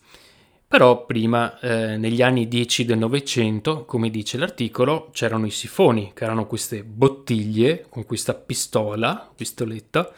Però 0.68 1.06
prima, 1.06 1.58
eh, 1.60 1.96
negli 1.96 2.20
anni 2.20 2.46
10 2.46 2.84
del 2.84 2.98
Novecento, 2.98 3.86
come 3.86 4.10
dice 4.10 4.36
l'articolo, 4.36 5.08
c'erano 5.10 5.46
i 5.46 5.50
sifoni, 5.50 6.12
che 6.14 6.24
erano 6.24 6.46
queste 6.46 6.84
bottiglie 6.84 7.86
con 7.88 8.04
questa 8.04 8.34
pistola, 8.34 9.32
pistoletta, 9.34 10.12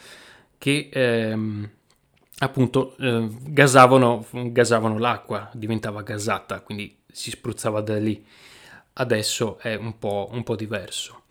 che 0.57 0.89
ehm, 0.91 1.69
appunto 2.39 2.95
eh, 2.97 3.27
gasavano, 3.41 4.25
gasavano 4.31 4.97
l'acqua, 4.97 5.49
diventava 5.53 6.01
gasata, 6.01 6.61
quindi 6.61 6.97
si 7.11 7.29
spruzzava 7.29 7.81
da 7.81 7.97
lì. 7.97 8.25
Adesso 8.93 9.57
è 9.59 9.75
un 9.75 9.97
po', 9.97 10.29
un 10.31 10.43
po 10.43 10.55
diverso. 10.55 11.23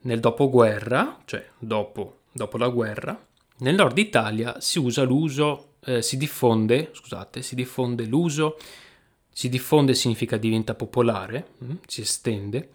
Nel 0.00 0.20
dopoguerra, 0.20 1.20
cioè 1.24 1.46
dopo 1.58 2.18
dopo 2.34 2.58
la 2.58 2.68
guerra, 2.68 3.26
nel 3.58 3.76
nord 3.76 3.96
Italia 3.96 4.60
si 4.60 4.78
usa 4.78 5.04
l'uso, 5.04 5.76
eh, 5.84 6.02
si 6.02 6.16
diffonde, 6.16 6.90
scusate, 6.92 7.42
si 7.42 7.54
diffonde 7.54 8.04
l'uso, 8.04 8.58
si 9.30 9.48
diffonde 9.48 9.94
significa 9.94 10.36
diventa 10.36 10.74
popolare, 10.74 11.52
mh, 11.58 11.64
mm, 11.64 11.76
si 11.86 12.00
estende, 12.00 12.70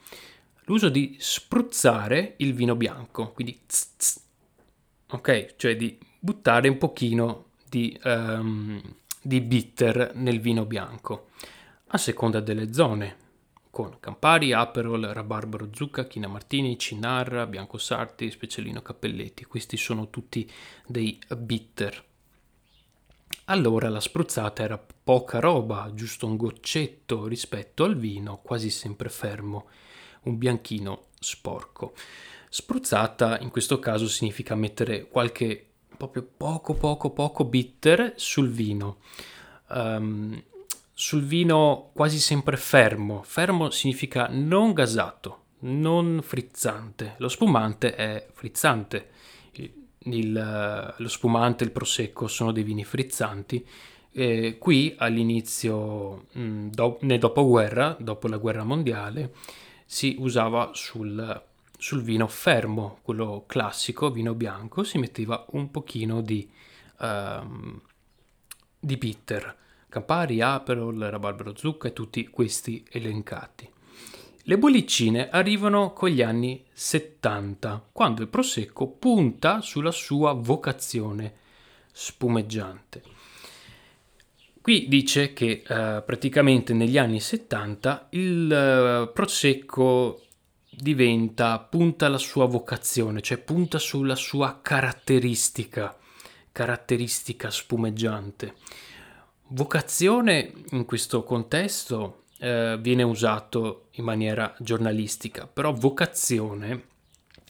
l'uso 0.64 0.88
di 0.90 1.18
spruzzare 1.20 2.36
il 2.38 2.54
vino 2.54 2.76
bianco, 2.76 3.32
quindi 3.34 3.60
tz, 3.68 3.96
tz, 3.98 4.22
ok, 5.10 5.56
cioè 5.58 5.76
di 5.76 5.98
buttare 6.18 6.70
un 6.70 6.78
pochino 6.78 7.48
di, 7.70 8.00
um, 8.04 8.82
di 9.22 9.42
bitter 9.42 10.14
nel 10.16 10.40
vino 10.42 10.66
bianco, 10.66 11.30
a 11.88 11.98
seconda 11.98 12.40
delle 12.40 12.74
zone 12.74 13.28
con 13.70 14.00
Campari, 14.00 14.52
Aperol, 14.52 15.04
Rabarbaro 15.04 15.70
Zucca, 15.72 16.08
China 16.08 16.28
Martini, 16.28 16.78
Cinarra, 16.78 17.46
Bianco 17.46 17.78
Sarti, 17.78 18.30
Specialino 18.30 18.82
Cappelletti. 18.82 19.46
Questi 19.46 19.78
sono 19.78 20.10
tutti 20.10 20.50
dei 20.86 21.20
bitter. 21.38 22.04
Allora 23.46 23.90
la 23.90 24.00
spruzzata 24.00 24.64
era 24.64 24.78
poca 24.78 25.40
roba, 25.40 25.90
giusto 25.94 26.28
un 26.28 26.36
goccetto 26.36 27.26
rispetto 27.26 27.84
al 27.84 27.96
vino, 27.96 28.42
quasi 28.44 28.70
sempre 28.70 29.10
fermo, 29.10 29.68
un 30.24 30.38
bianchino 30.38 31.06
sporco. 31.20 31.94
Spruzzata 32.50 33.40
in 33.40 33.50
questo 33.50 33.80
caso 33.80 34.08
significa 34.08 34.56
mettere 34.56 35.08
qualche 35.08 35.69
proprio 36.00 36.26
poco 36.38 36.76
poco 36.76 37.10
poco 37.10 37.44
bitter 37.44 38.14
sul 38.16 38.50
vino. 38.50 39.00
Um, 39.68 40.42
sul 40.94 41.24
vino 41.24 41.92
quasi 41.94 42.20
sempre 42.20 42.56
fermo. 42.56 43.22
Fermo 43.24 43.70
significa 43.70 44.28
non 44.32 44.72
gasato, 44.72 45.44
non 45.60 46.22
frizzante. 46.24 47.16
Lo 47.18 47.28
spumante 47.28 47.96
è 47.96 48.26
frizzante. 48.34 49.10
Il, 49.52 49.72
il, 50.06 50.96
lo 50.98 51.08
spumante 51.10 51.64
e 51.64 51.68
il 51.68 51.74
prosecco 51.74 52.28
sono 52.28 52.54
dei 52.54 52.64
vini 52.64 52.86
frizzanti. 52.86 53.66
Eh, 54.12 54.58
qui 54.58 54.96
all'inizio, 54.98 56.28
mh, 56.32 56.42
mm, 56.42 56.68
do, 56.70 56.98
nel 57.02 57.20
dopoguerra, 57.20 57.96
dopo 58.00 58.28
la 58.28 58.38
guerra 58.38 58.64
mondiale, 58.64 59.34
si 59.86 60.16
usava 60.20 60.72
sul, 60.74 61.44
sul, 61.80 62.04
vino 62.04 62.28
fermo, 62.28 63.00
quello 63.02 63.46
classico, 63.48 64.12
vino 64.12 64.36
bianco, 64.36 64.84
si 64.84 64.98
metteva 64.98 65.46
un 65.52 65.72
pochino 65.72 66.20
di, 66.22 66.48
uh, 67.00 67.82
di 68.78 68.98
bitter 68.98 69.58
Campari, 69.88 70.42
Aperol, 70.42 71.00
Rabarbero 71.00 71.56
Zucca 71.56 71.88
e 71.88 71.94
tutti 71.94 72.28
questi 72.28 72.86
elencati. 72.92 73.68
Le 74.44 74.58
bollicine 74.58 75.30
arrivano 75.30 75.94
con 75.94 76.10
gli 76.10 76.22
anni 76.22 76.64
70, 76.72 77.90
quando 77.92 78.22
il 78.22 78.28
Prosecco 78.28 78.88
punta 78.88 79.62
sulla 79.62 79.92
sua 79.92 80.34
vocazione 80.34 81.34
spumeggiante. 81.92 83.04
Qui 84.62 84.88
dice 84.88 85.34
che 85.34 85.64
eh, 85.68 86.04
praticamente 86.06 86.74
negli 86.74 86.98
anni 86.98 87.20
70 87.20 88.08
il 88.12 88.52
eh, 88.52 89.12
Prosecco 89.12 90.22
diventa, 90.82 91.60
punta 91.60 92.08
la 92.08 92.18
sua 92.18 92.46
vocazione, 92.46 93.22
cioè 93.22 93.38
punta 93.38 93.78
sulla 93.80 94.16
sua 94.16 94.60
caratteristica, 94.62 95.98
caratteristica 96.52 97.50
spumeggiante. 97.50 98.56
Vocazione 99.48 100.54
in 100.72 100.86
questo 100.86 101.24
contesto 101.24 102.24
eh, 102.40 102.78
viene 102.80 103.04
usato 103.04 103.88
in 103.92 104.04
maniera 104.04 104.56
giornalistica, 104.60 105.48
però 105.48 105.74
vocazione 105.74 106.88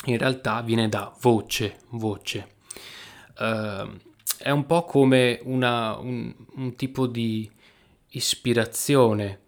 in 0.06 0.18
realtà 0.18 0.62
viene 0.62 0.88
da 0.88 1.14
voce, 1.20 1.80
voce. 1.90 2.56
Uh, 3.38 3.98
è 4.38 4.50
un 4.50 4.66
po' 4.66 4.84
come 4.84 5.40
una, 5.44 5.98
un, 5.98 6.34
un, 6.56 6.76
tipo 6.76 7.08
di 7.08 7.50
ispirazione, 8.12 9.42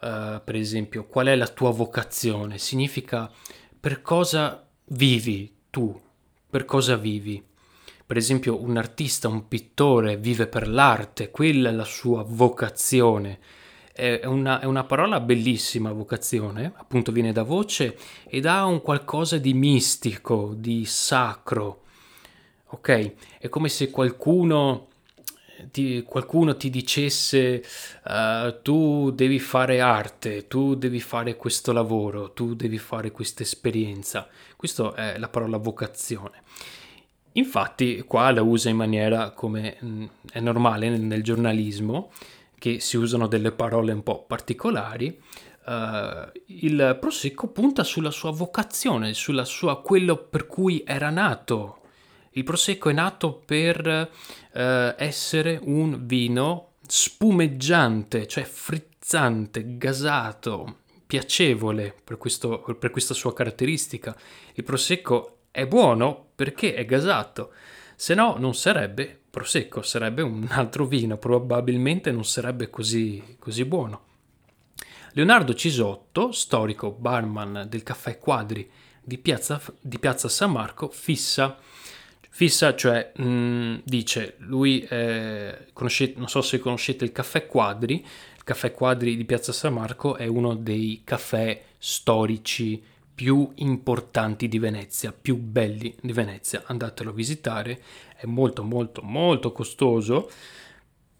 uh, 0.00 0.40
per 0.44 0.54
esempio, 0.54 1.06
qual 1.06 1.26
è 1.26 1.36
la 1.36 1.48
tua 1.48 1.70
vocazione? 1.70 2.58
Significa 2.58 3.30
per 3.78 4.02
cosa 4.02 4.66
vivi 4.86 5.52
tu, 5.70 5.98
per 6.48 6.64
cosa 6.64 6.96
vivi. 6.96 7.42
per 8.10 8.18
esempio 8.18 8.60
un 8.60 8.76
artista, 8.76 9.28
un 9.28 9.46
pittore 9.46 10.16
vive 10.16 10.48
per 10.48 10.66
l'arte, 10.66 11.30
quella 11.30 11.68
è 11.68 11.72
la 11.72 11.84
sua 11.84 12.24
vocazione. 12.26 13.38
È 13.92 14.24
una, 14.24 14.58
è 14.58 14.64
una 14.64 14.82
parola 14.82 15.20
bellissima, 15.20 15.92
vocazione, 15.92 16.72
appunto 16.74 17.12
viene 17.12 17.30
da 17.30 17.44
voce 17.44 17.96
ed 18.26 18.46
ha 18.46 18.64
un 18.64 18.80
qualcosa 18.82 19.38
di 19.38 19.54
mistico, 19.54 20.54
di 20.56 20.84
sacro. 20.86 21.82
Ok? 22.70 23.12
È 23.38 23.48
come 23.48 23.68
se 23.68 23.90
qualcuno 23.90 24.88
ti, 25.70 26.02
qualcuno 26.02 26.56
ti 26.56 26.70
dicesse 26.70 27.62
uh, 28.04 28.60
tu 28.62 29.10
devi 29.10 29.38
fare 29.38 29.80
arte, 29.80 30.46
tu 30.46 30.74
devi 30.74 31.00
fare 31.00 31.36
questo 31.36 31.72
lavoro, 31.72 32.32
tu 32.32 32.54
devi 32.54 32.78
fare 32.78 33.10
questa 33.10 33.42
esperienza. 33.42 34.28
Questa 34.56 34.94
è 34.94 35.18
la 35.18 35.28
parola 35.28 35.56
vocazione. 35.56 36.42
Infatti 37.32 38.02
qua 38.06 38.32
la 38.32 38.42
usa 38.42 38.70
in 38.70 38.76
maniera 38.76 39.30
come 39.30 39.76
mh, 39.78 40.04
è 40.32 40.40
normale 40.40 40.88
nel, 40.88 41.00
nel, 41.00 41.22
giornalismo, 41.22 42.10
che 42.58 42.80
si 42.80 42.96
usano 42.96 43.26
delle 43.28 43.52
parole 43.52 43.92
un 43.92 44.02
po' 44.02 44.24
particolari. 44.24 45.20
Uh, 45.64 46.30
il 46.46 46.96
Prosecco 46.98 47.48
punta 47.48 47.84
sulla 47.84 48.10
sua 48.10 48.32
vocazione, 48.32 49.14
sulla 49.14 49.44
sua, 49.44 49.80
quello 49.80 50.16
per 50.16 50.46
cui 50.46 50.82
era 50.84 51.10
nato. 51.10 51.79
Il 52.30 52.44
Prosecco 52.44 52.90
è 52.90 52.92
nato 52.92 53.42
per 53.44 53.86
uh, 53.86 54.58
essere 54.96 55.58
un 55.62 56.06
vino 56.06 56.74
spumeggiante, 56.86 58.26
cioè 58.26 58.44
frizzante, 58.44 59.76
gasato, 59.76 60.78
piacevole 61.06 61.94
per, 62.04 62.18
questo, 62.18 62.60
per 62.78 62.90
questa 62.90 63.14
sua 63.14 63.34
caratteristica. 63.34 64.16
Il 64.54 64.62
Prosecco 64.62 65.38
è 65.50 65.66
buono 65.66 66.28
perché 66.36 66.74
è 66.74 66.84
gasato, 66.84 67.52
se 67.96 68.14
no 68.14 68.36
non 68.38 68.54
sarebbe 68.54 69.20
prosecco, 69.30 69.82
sarebbe 69.82 70.22
un 70.22 70.46
altro 70.50 70.86
vino, 70.86 71.16
probabilmente 71.16 72.10
non 72.10 72.24
sarebbe 72.24 72.70
così, 72.70 73.36
così 73.38 73.64
buono. 73.64 74.08
Leonardo 75.12 75.54
Cisotto, 75.54 76.32
storico 76.32 76.90
barman 76.92 77.66
del 77.68 77.82
caffè 77.82 78.18
Quadri 78.18 78.70
di 79.02 79.18
Piazza, 79.18 79.60
di 79.80 79.98
Piazza 79.98 80.28
San 80.28 80.52
Marco, 80.52 80.88
fissa, 80.88 81.58
fissa 82.30 82.74
cioè 82.74 83.12
mh, 83.16 83.24
mm, 83.24 83.74
dice, 83.84 84.36
lui, 84.38 84.80
eh, 84.88 85.66
non 86.14 86.28
so 86.28 86.40
se 86.40 86.58
conoscete 86.58 87.04
il 87.04 87.12
caffè 87.12 87.46
Quadri, 87.46 87.96
il 88.36 88.44
caffè 88.44 88.72
Quadri 88.72 89.16
di 89.16 89.24
Piazza 89.24 89.52
San 89.52 89.74
Marco 89.74 90.16
è 90.16 90.26
uno 90.26 90.54
dei 90.54 91.02
caffè 91.04 91.62
storici 91.76 92.82
più 93.20 93.50
importanti 93.56 94.48
di 94.48 94.58
Venezia, 94.58 95.12
più 95.12 95.36
belli 95.36 95.94
di 96.00 96.12
Venezia. 96.12 96.62
Andatelo 96.64 97.10
a 97.10 97.12
visitare, 97.12 97.78
è 98.16 98.24
molto 98.24 98.62
molto 98.62 99.02
molto 99.02 99.52
costoso, 99.52 100.30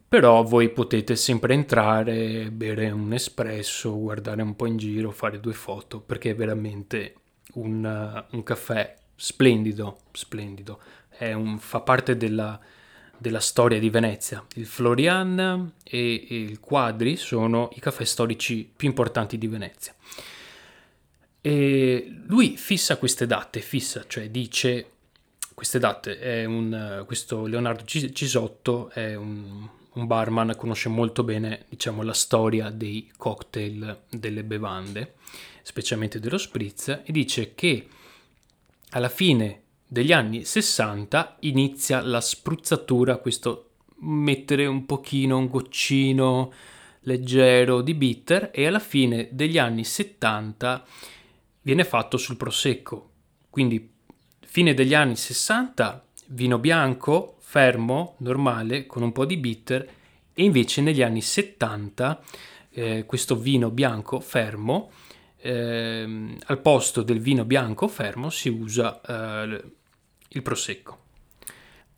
però 0.09 0.43
voi 0.43 0.71
potete 0.71 1.15
sempre 1.15 1.53
entrare, 1.53 2.51
bere 2.51 2.91
un 2.91 3.13
espresso, 3.13 3.99
guardare 3.99 4.41
un 4.41 4.57
po' 4.57 4.65
in 4.65 4.79
giro, 4.79 5.11
fare 5.11 5.41
due 5.41 5.53
foto, 5.53 6.01
perché 6.01 6.31
è 6.31 6.35
veramente 6.35 7.15
un, 7.55 8.25
un 8.31 8.43
caffè 8.43 8.97
splendido, 9.15 9.99
splendido. 10.13 10.81
Un, 11.21 11.59
fa 11.59 11.81
parte 11.81 12.17
della, 12.17 12.59
della 13.17 13.41
storia 13.41 13.79
di 13.79 13.91
Venezia. 13.91 14.45
Il 14.55 14.67
Florian 14.67 15.73
e 15.83 16.27
il 16.29 16.59
Quadri 16.61 17.17
sono 17.17 17.69
i 17.75 17.81
caffè 17.81 18.05
storici 18.05 18.71
più 18.75 18.89
importanti 18.89 19.37
di 19.37 19.47
Venezia. 19.47 19.95
E 21.43 22.23
lui 22.27 22.57
fissa 22.57 22.97
queste 22.97 23.27
date, 23.27 23.61
fissa, 23.61 24.05
cioè 24.07 24.31
dice 24.31 24.91
queste 25.55 25.79
date. 25.79 26.45
Un, 26.47 27.03
questo 27.07 27.47
Leonardo 27.47 27.85
Cisotto 27.85 28.89
è 28.91 29.15
un, 29.15 29.69
un 29.93 30.07
barman, 30.07 30.55
conosce 30.57 30.89
molto 30.89 31.23
bene 31.23 31.67
diciamo, 31.69 32.03
la 32.03 32.15
storia 32.15 32.71
dei 32.71 33.11
cocktail, 33.17 34.05
delle 34.09 34.45
bevande, 34.45 35.15
specialmente 35.63 36.19
dello 36.19 36.39
spritz, 36.39 36.89
e 36.89 37.13
dice 37.13 37.55
che 37.55 37.87
alla 38.91 39.09
fine 39.11 39.63
degli 39.93 40.13
anni 40.13 40.45
60 40.45 41.39
inizia 41.41 42.01
la 42.01 42.21
spruzzatura, 42.21 43.17
questo 43.17 43.71
mettere 44.03 44.67
un 44.67 44.87
pochino, 44.87 45.37
un 45.37 45.49
goccino 45.49 46.53
leggero 47.01 47.81
di 47.81 47.95
bitter, 47.95 48.51
e 48.55 48.67
alla 48.69 48.79
fine 48.79 49.31
degli 49.33 49.59
anni 49.59 49.83
70 49.83 50.85
viene 51.63 51.83
fatto 51.83 52.19
sul 52.19 52.37
prosecco. 52.37 53.11
Quindi 53.51 53.91
fine 54.47 54.75
degli 54.75 54.95
anni 54.95 55.17
60 55.17 56.07
vino 56.29 56.59
bianco, 56.61 57.39
fermo, 57.41 58.15
normale, 58.19 58.87
con 58.87 59.03
un 59.03 59.11
po' 59.11 59.25
di 59.25 59.39
bitter 59.39 59.91
e 60.33 60.45
invece 60.45 60.83
negli 60.83 61.03
anni 61.03 61.21
70 61.21 62.23
eh, 62.71 63.05
questo 63.07 63.35
vino 63.35 63.71
bianco 63.71 64.21
fermo, 64.21 64.93
eh, 65.39 66.37
al 66.45 66.61
posto 66.61 67.03
del 67.03 67.19
vino 67.19 67.45
bianco 67.45 67.89
fermo 67.89 68.31
si 68.31 68.49
usa 68.51 69.01
eh, 69.01 69.79
il 70.33 70.43
prosecco. 70.43 70.99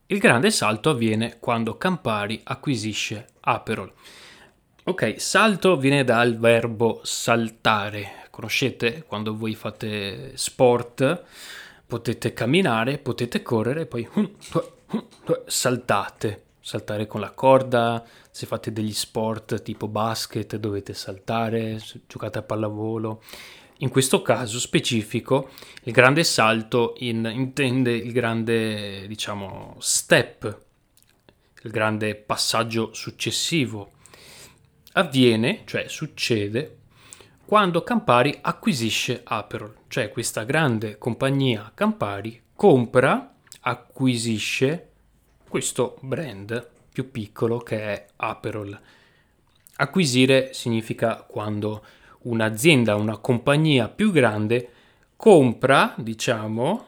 Il 0.06 0.18
grande 0.18 0.50
salto 0.50 0.90
avviene 0.90 1.38
quando 1.38 1.76
Campari 1.76 2.40
acquisisce 2.44 3.28
Aperol. 3.40 3.92
Ok, 4.84 5.20
salto 5.20 5.76
viene 5.76 6.04
dal 6.04 6.38
verbo 6.38 7.00
saltare, 7.02 8.26
conoscete 8.30 9.04
quando 9.06 9.36
voi 9.36 9.54
fate 9.54 10.36
sport, 10.36 11.24
potete 11.86 12.32
camminare, 12.32 12.98
potete 12.98 13.42
correre, 13.42 13.86
poi 13.86 14.08
saltate, 15.46 16.42
saltare 16.60 17.06
con 17.06 17.20
la 17.20 17.30
corda, 17.30 18.04
se 18.30 18.46
fate 18.46 18.72
degli 18.72 18.92
sport 18.92 19.62
tipo 19.62 19.88
basket 19.88 20.56
dovete 20.56 20.94
saltare, 20.94 21.80
giocate 22.06 22.38
a 22.38 22.42
pallavolo. 22.42 23.22
In 23.82 23.88
questo 23.88 24.22
caso 24.22 24.60
specifico, 24.60 25.50
il 25.82 25.92
grande 25.92 26.22
salto 26.22 26.94
in, 26.98 27.28
intende 27.34 27.90
il 27.92 28.12
grande, 28.12 29.08
diciamo, 29.08 29.74
step, 29.80 30.60
il 31.62 31.70
grande 31.72 32.14
passaggio 32.14 32.94
successivo. 32.94 33.94
Avviene, 34.92 35.62
cioè 35.64 35.88
succede, 35.88 36.78
quando 37.44 37.82
Campari 37.82 38.38
acquisisce 38.40 39.22
Aperol, 39.24 39.74
cioè 39.88 40.10
questa 40.10 40.44
grande 40.44 40.96
compagnia 40.96 41.72
Campari 41.74 42.40
compra, 42.54 43.34
acquisisce 43.62 44.90
questo 45.48 45.98
brand 46.02 46.70
più 46.92 47.10
piccolo 47.10 47.58
che 47.58 47.80
è 47.80 48.06
Aperol. 48.14 48.80
Acquisire 49.74 50.52
significa 50.52 51.16
quando 51.28 51.84
un'azienda, 52.22 52.94
una 52.94 53.18
compagnia 53.18 53.88
più 53.88 54.12
grande 54.12 54.70
compra, 55.16 55.94
diciamo, 55.96 56.86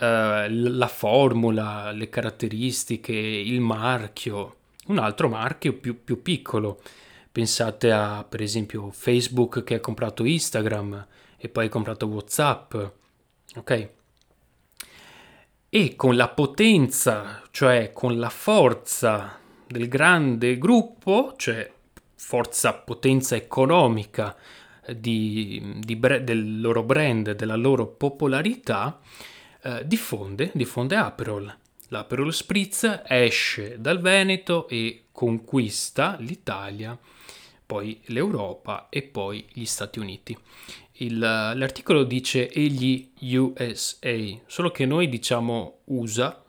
eh, 0.00 0.46
la 0.48 0.88
formula, 0.88 1.90
le 1.92 2.08
caratteristiche, 2.08 3.12
il 3.12 3.60
marchio, 3.60 4.56
un 4.86 4.98
altro 4.98 5.28
marchio 5.28 5.74
più, 5.74 6.02
più 6.02 6.22
piccolo 6.22 6.80
Pensate 7.32 7.92
a, 7.92 8.24
per 8.28 8.42
esempio, 8.42 8.90
Facebook 8.90 9.62
che 9.62 9.76
ha 9.76 9.80
comprato 9.80 10.24
Instagram 10.24 11.06
e 11.36 11.48
poi 11.48 11.66
ha 11.66 11.68
comprato 11.68 12.06
WhatsApp, 12.06 12.74
ok? 13.54 13.88
E 15.68 15.94
con 15.94 16.16
la 16.16 16.28
potenza, 16.28 17.42
cioè 17.52 17.92
con 17.92 18.18
la 18.18 18.30
forza 18.30 19.38
del 19.64 19.86
grande 19.86 20.58
gruppo, 20.58 21.34
cioè 21.36 21.70
forza, 22.16 22.74
potenza 22.74 23.36
economica 23.36 24.36
di, 24.96 25.76
di 25.78 25.96
bre- 25.96 26.24
del 26.24 26.60
loro 26.60 26.82
brand, 26.82 27.32
della 27.32 27.56
loro 27.56 27.86
popolarità, 27.86 29.00
eh, 29.62 29.82
diffonde, 29.86 30.50
diffonde 30.54 30.96
Aperol. 30.96 31.56
L'Aperol 31.88 32.32
Spritz 32.32 33.02
esce 33.06 33.80
dal 33.80 34.00
Veneto 34.00 34.68
e 34.68 35.04
conquista 35.10 36.16
l'Italia 36.20 36.96
poi 37.70 38.00
l'Europa 38.06 38.88
e 38.88 39.02
poi 39.02 39.46
gli 39.52 39.64
Stati 39.64 40.00
Uniti. 40.00 40.36
Il, 40.94 41.18
l'articolo 41.18 42.02
dice 42.02 42.50
egli 42.50 43.12
USA, 43.20 44.10
solo 44.46 44.72
che 44.72 44.86
noi 44.86 45.08
diciamo 45.08 45.82
USA, 45.84 46.42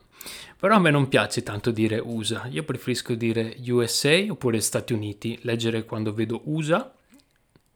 però 0.58 0.74
a 0.74 0.80
me 0.80 0.90
non 0.90 1.06
piace 1.06 1.44
tanto 1.44 1.70
dire 1.70 2.00
USA, 2.00 2.48
io 2.50 2.64
preferisco 2.64 3.14
dire 3.14 3.56
USA 3.68 4.24
oppure 4.30 4.60
Stati 4.60 4.92
Uniti, 4.92 5.38
leggere 5.42 5.84
quando 5.84 6.12
vedo 6.12 6.40
USA, 6.46 6.92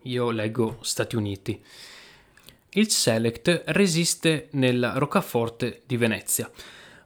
io 0.06 0.30
leggo 0.30 0.78
Stati 0.80 1.16
Uniti. 1.16 1.62
Il 2.70 2.90
Select 2.90 3.64
resiste 3.66 4.48
nella 4.52 4.98
roccaforte 4.98 5.82
di 5.86 5.96
Venezia. 5.96 6.50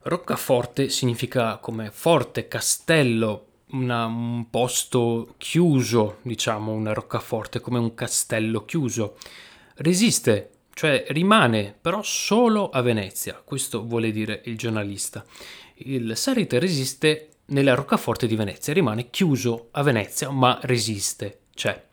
Roccaforte 0.02 0.88
significa 0.88 1.58
come 1.58 1.90
forte 1.90 2.48
castello 2.48 3.46
una, 3.72 4.06
un 4.06 4.50
posto 4.50 5.34
chiuso, 5.38 6.18
diciamo, 6.22 6.72
una 6.72 6.92
roccaforte, 6.92 7.60
come 7.60 7.78
un 7.78 7.94
castello 7.94 8.64
chiuso. 8.64 9.16
Resiste, 9.76 10.50
cioè 10.74 11.04
rimane, 11.10 11.76
però 11.80 12.02
solo 12.02 12.70
a 12.70 12.80
Venezia, 12.80 13.40
questo 13.44 13.84
vuole 13.84 14.10
dire 14.10 14.42
il 14.46 14.56
giornalista. 14.56 15.24
il 15.82 16.16
Select 16.16 16.54
resiste 16.54 17.28
nella 17.46 17.74
roccaforte 17.74 18.26
di 18.26 18.36
Venezia, 18.36 18.72
rimane 18.72 19.10
chiuso 19.10 19.68
a 19.72 19.82
Venezia, 19.82 20.30
ma 20.30 20.58
resiste, 20.62 21.40
c'è. 21.54 21.88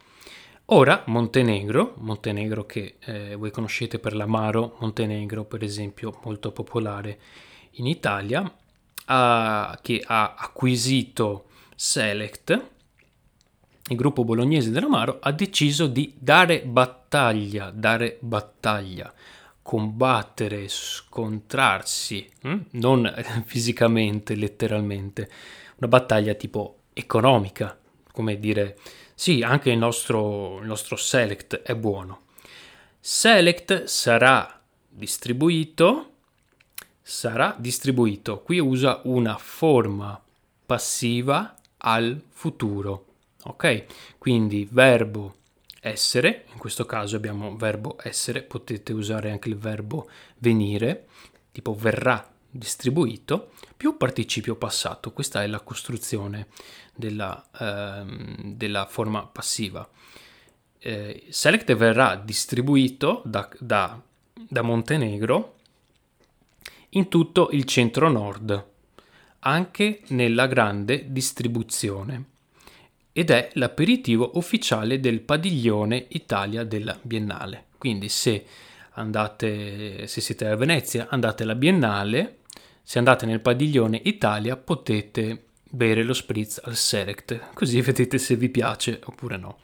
Ora 0.72 1.04
Montenegro, 1.06 1.94
Montenegro 2.00 2.66
che 2.66 2.96
eh, 3.00 3.36
voi 3.36 3.52
conoscete 3.52 4.00
per 4.00 4.14
l'amaro 4.14 4.76
Montenegro, 4.82 5.46
per 5.46 5.64
esempio, 5.64 6.20
molto 6.26 6.52
popolare 6.52 7.20
in 7.76 7.88
Italia, 7.88 8.54
ha, 9.06 9.80
che 9.82 10.04
ha 10.06 10.36
acquisito 10.38 11.46
Select, 11.74 12.70
il 13.90 13.96
gruppo 13.96 14.26
bolognese 14.26 14.70
dell'amaro 14.70 15.20
ha 15.22 15.32
deciso 15.32 15.88
di 15.88 16.14
dare 16.20 16.64
battaglia, 16.64 17.70
dare 17.70 18.18
battaglia, 18.20 19.14
combattere, 19.62 20.68
scontrarsi, 20.68 22.30
hm? 22.42 22.58
non 22.72 23.10
fisicamente, 23.46 24.36
letteralmente, 24.36 25.30
una 25.78 25.88
battaglia 25.88 26.34
tipo 26.34 26.80
economica, 26.92 27.80
come 28.12 28.38
dire 28.38 28.78
sì, 29.20 29.42
anche 29.42 29.72
il 29.72 29.80
nostro, 29.80 30.60
il 30.60 30.68
nostro 30.68 30.96
select 30.96 31.64
è 31.64 31.74
buono. 31.74 32.26
Select 33.00 33.86
sarà 33.86 34.62
distribuito, 34.88 36.12
sarà 37.02 37.56
distribuito. 37.58 38.42
Qui 38.42 38.60
usa 38.60 39.02
una 39.06 39.36
forma 39.40 40.22
passiva 40.64 41.56
al 41.78 42.22
futuro. 42.30 43.06
Ok? 43.46 43.86
Quindi 44.20 44.68
verbo 44.70 45.38
essere, 45.80 46.46
in 46.54 46.60
questo 46.60 46.86
caso 46.86 47.16
abbiamo 47.16 47.56
verbo 47.56 47.98
essere, 48.04 48.44
potete 48.44 48.94
usare 48.94 49.32
anche 49.32 49.50
il 49.50 49.58
verbo 49.58 50.08
venire, 50.38 51.08
tipo 51.52 51.74
verrà 51.74 52.24
distribuito, 52.50 53.52
più 53.76 53.98
participio 53.98 54.56
passato. 54.56 55.12
Questa 55.12 55.44
è 55.44 55.48
la 55.48 55.60
costruzione 55.60 56.48
della, 56.96 57.46
ehm, 57.60 58.56
della 58.56 58.86
forma 58.86 59.26
passiva. 59.26 59.88
Eh, 60.80 61.26
select 61.30 61.74
verrà 61.76 62.16
distribuito 62.16 63.22
da, 63.26 63.50
da, 63.60 64.00
da 64.34 64.62
Montenegro 64.62 65.56
in 66.92 67.08
tutto 67.10 67.50
il 67.52 67.66
centro-nord, 67.66 68.66
anche 69.40 70.02
nella 70.08 70.48
grande 70.48 71.12
distribuzione, 71.12 72.26
ed 73.12 73.30
è 73.30 73.50
l'aperitivo 73.54 74.32
ufficiale 74.36 75.00
del 75.00 75.22
padiglione 75.22 76.06
Italia 76.10 76.64
della 76.64 76.98
Biennale. 77.02 77.66
Quindi 77.78 78.10
se 78.10 78.46
andate, 78.98 80.08
se 80.08 80.22
siete 80.22 80.48
a 80.48 80.56
Venezia, 80.56 81.08
andate 81.10 81.44
alla 81.44 81.56
Biennale, 81.56 82.40
se 82.84 82.98
andate 82.98 83.26
nel 83.26 83.42
padiglione 83.42 84.00
Italia 84.04 84.58
potete 84.58 85.44
bere 85.70 86.04
lo 86.04 86.14
spritz 86.14 86.62
al 86.64 86.76
select, 86.76 87.54
così 87.54 87.80
vedete 87.82 88.18
se 88.18 88.36
vi 88.36 88.50
piace 88.50 89.00
oppure 89.04 89.38
no. 89.38 89.58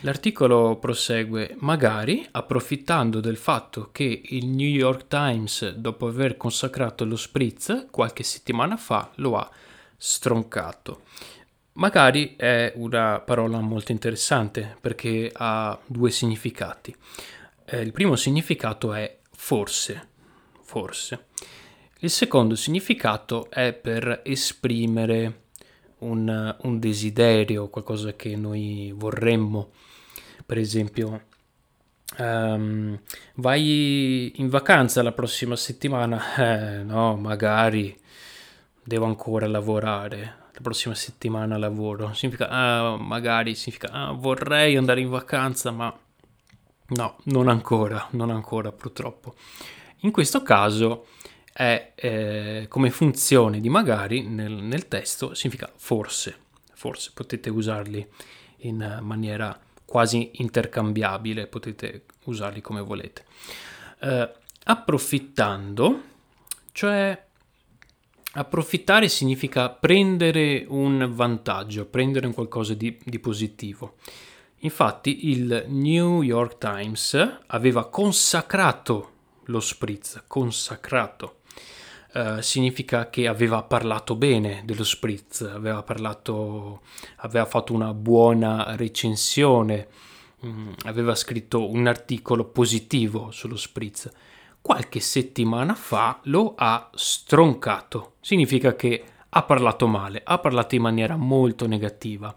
L'articolo 0.00 0.76
prosegue, 0.76 1.56
magari 1.60 2.26
approfittando 2.30 3.20
del 3.20 3.38
fatto 3.38 3.88
che 3.90 4.22
il 4.22 4.46
New 4.46 4.68
York 4.68 5.08
Times, 5.08 5.70
dopo 5.74 6.08
aver 6.08 6.36
consacrato 6.36 7.06
lo 7.06 7.16
spritz 7.16 7.86
qualche 7.90 8.22
settimana 8.22 8.76
fa, 8.76 9.10
lo 9.16 9.38
ha 9.38 9.50
stroncato. 9.96 11.02
Magari 11.74 12.34
è 12.36 12.72
una 12.76 13.20
parola 13.20 13.60
molto 13.60 13.92
interessante 13.92 14.76
perché 14.78 15.30
ha 15.32 15.78
due 15.86 16.10
significati. 16.10 16.94
Eh, 17.66 17.80
il 17.80 17.92
primo 17.92 18.14
significato 18.14 18.92
è 18.92 19.18
forse, 19.32 20.08
forse. 20.62 21.26
Il 22.00 22.10
secondo 22.10 22.56
significato 22.56 23.48
è 23.50 23.72
per 23.72 24.20
esprimere 24.24 25.44
un, 26.00 26.56
un 26.60 26.78
desiderio, 26.78 27.68
qualcosa 27.68 28.12
che 28.12 28.36
noi 28.36 28.92
vorremmo. 28.94 29.70
Per 30.44 30.58
esempio, 30.58 31.22
um, 32.18 33.00
vai 33.36 34.32
in 34.36 34.48
vacanza 34.50 35.02
la 35.02 35.12
prossima 35.12 35.56
settimana? 35.56 36.20
Eh, 36.36 36.82
no, 36.82 37.16
magari 37.16 37.98
devo 38.82 39.06
ancora 39.06 39.46
lavorare. 39.46 40.42
La 40.52 40.60
prossima 40.60 40.94
settimana 40.94 41.56
lavoro. 41.56 42.12
Significa, 42.12 42.48
ah, 42.48 42.96
magari 42.96 43.54
significa, 43.54 43.90
ah, 43.90 44.12
vorrei 44.12 44.76
andare 44.76 45.00
in 45.00 45.08
vacanza, 45.08 45.70
ma 45.70 45.96
no, 46.94 47.16
non 47.24 47.48
ancora, 47.48 48.08
non 48.12 48.30
ancora 48.30 48.72
purtroppo. 48.72 49.34
In 50.00 50.10
questo 50.10 50.42
caso 50.42 51.06
è 51.52 51.92
eh, 51.94 52.66
come 52.68 52.90
funzione 52.90 53.60
di 53.60 53.68
magari 53.68 54.22
nel, 54.22 54.52
nel, 54.52 54.88
testo 54.88 55.34
significa 55.34 55.72
forse, 55.76 56.36
forse 56.74 57.12
potete 57.14 57.48
usarli 57.48 58.06
in 58.58 58.98
maniera 59.02 59.58
quasi 59.84 60.30
intercambiabile, 60.34 61.46
potete 61.46 62.04
usarli 62.24 62.60
come 62.60 62.80
volete. 62.80 63.24
Eh, 64.00 64.32
approfittando, 64.64 66.02
cioè 66.72 67.22
approfittare 68.32 69.08
significa 69.08 69.70
prendere 69.70 70.64
un 70.68 71.08
vantaggio, 71.12 71.86
prendere 71.86 72.26
un 72.26 72.34
qualcosa 72.34 72.74
di, 72.74 72.98
di 73.04 73.18
positivo. 73.18 73.96
Infatti 74.64 75.28
il 75.30 75.66
New 75.68 76.22
York 76.22 76.56
Times 76.56 77.40
aveva 77.48 77.88
consacrato 77.88 79.10
lo 79.44 79.60
spritz, 79.60 80.24
consacrato 80.26 81.40
Uh, 82.14 82.40
significa 82.40 83.10
che 83.10 83.26
aveva 83.26 83.64
parlato 83.64 84.14
bene 84.14 84.62
dello 84.64 84.84
spritz, 84.84 85.40
aveva, 85.40 85.82
parlato, 85.82 86.82
aveva 87.16 87.44
fatto 87.44 87.72
una 87.72 87.92
buona 87.92 88.76
recensione, 88.76 89.88
um, 90.42 90.72
aveva 90.84 91.16
scritto 91.16 91.68
un 91.68 91.88
articolo 91.88 92.44
positivo 92.44 93.32
sullo 93.32 93.56
spritz. 93.56 94.08
Qualche 94.60 95.00
settimana 95.00 95.74
fa 95.74 96.20
lo 96.26 96.54
ha 96.56 96.88
stroncato, 96.94 98.12
significa 98.20 98.76
che 98.76 99.04
ha 99.28 99.42
parlato 99.42 99.88
male, 99.88 100.20
ha 100.22 100.38
parlato 100.38 100.76
in 100.76 100.82
maniera 100.82 101.16
molto 101.16 101.66
negativa. 101.66 102.32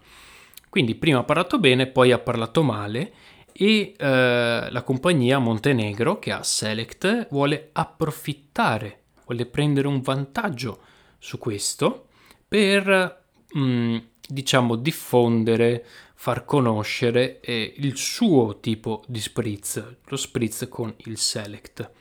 Quindi 0.69 0.95
prima 0.95 1.19
ha 1.19 1.23
parlato 1.23 1.59
bene, 1.59 1.87
poi 1.87 2.11
ha 2.11 2.19
parlato 2.19 2.63
male 2.63 3.13
e 3.51 3.95
uh, 3.97 4.03
la 4.03 4.83
compagnia 4.85 5.39
Montenegro 5.39 6.19
che 6.19 6.31
ha 6.31 6.43
Select 6.43 7.27
vuole 7.29 7.69
approfittare 7.73 9.01
vuole 9.27 9.45
prendere 9.45 9.87
un 9.87 10.01
vantaggio 10.01 10.79
su 11.19 11.37
questo 11.37 12.07
per, 12.47 13.23
mh, 13.53 13.59
mm, 13.59 13.97
diciamo, 14.27 14.75
diffondere, 14.75 15.85
far 16.19 16.45
conoscere 16.45 17.39
eh, 17.41 17.73
il 17.77 17.95
suo 17.95 18.59
tipo 18.59 19.03
di 19.07 19.19
spritz, 19.19 19.97
lo 20.05 20.15
spritz 20.15 20.67
con 20.69 20.93
il 21.05 21.17
select. 21.17 21.91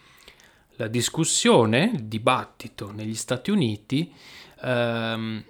La 0.77 0.87
discussione, 0.87 1.91
il 1.95 2.05
dibattito 2.05 2.93
negli 2.93 3.15
Stati 3.15 3.51
Uniti 3.51 4.13
ehm, 4.63 5.45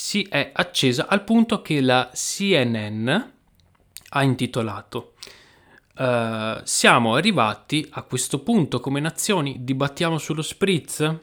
si 0.00 0.22
è 0.22 0.50
accesa 0.54 1.06
al 1.08 1.22
punto 1.24 1.60
che 1.60 1.82
la 1.82 2.10
CNN 2.12 3.08
ha 4.08 4.22
intitolato 4.22 5.12
Uh, 5.92 6.62
siamo 6.62 7.14
arrivati 7.14 7.86
a 7.90 8.02
questo 8.04 8.38
punto 8.42 8.80
come 8.80 9.00
nazioni, 9.00 9.56
dibattiamo 9.60 10.16
sullo 10.16 10.40
spritz. 10.40 11.14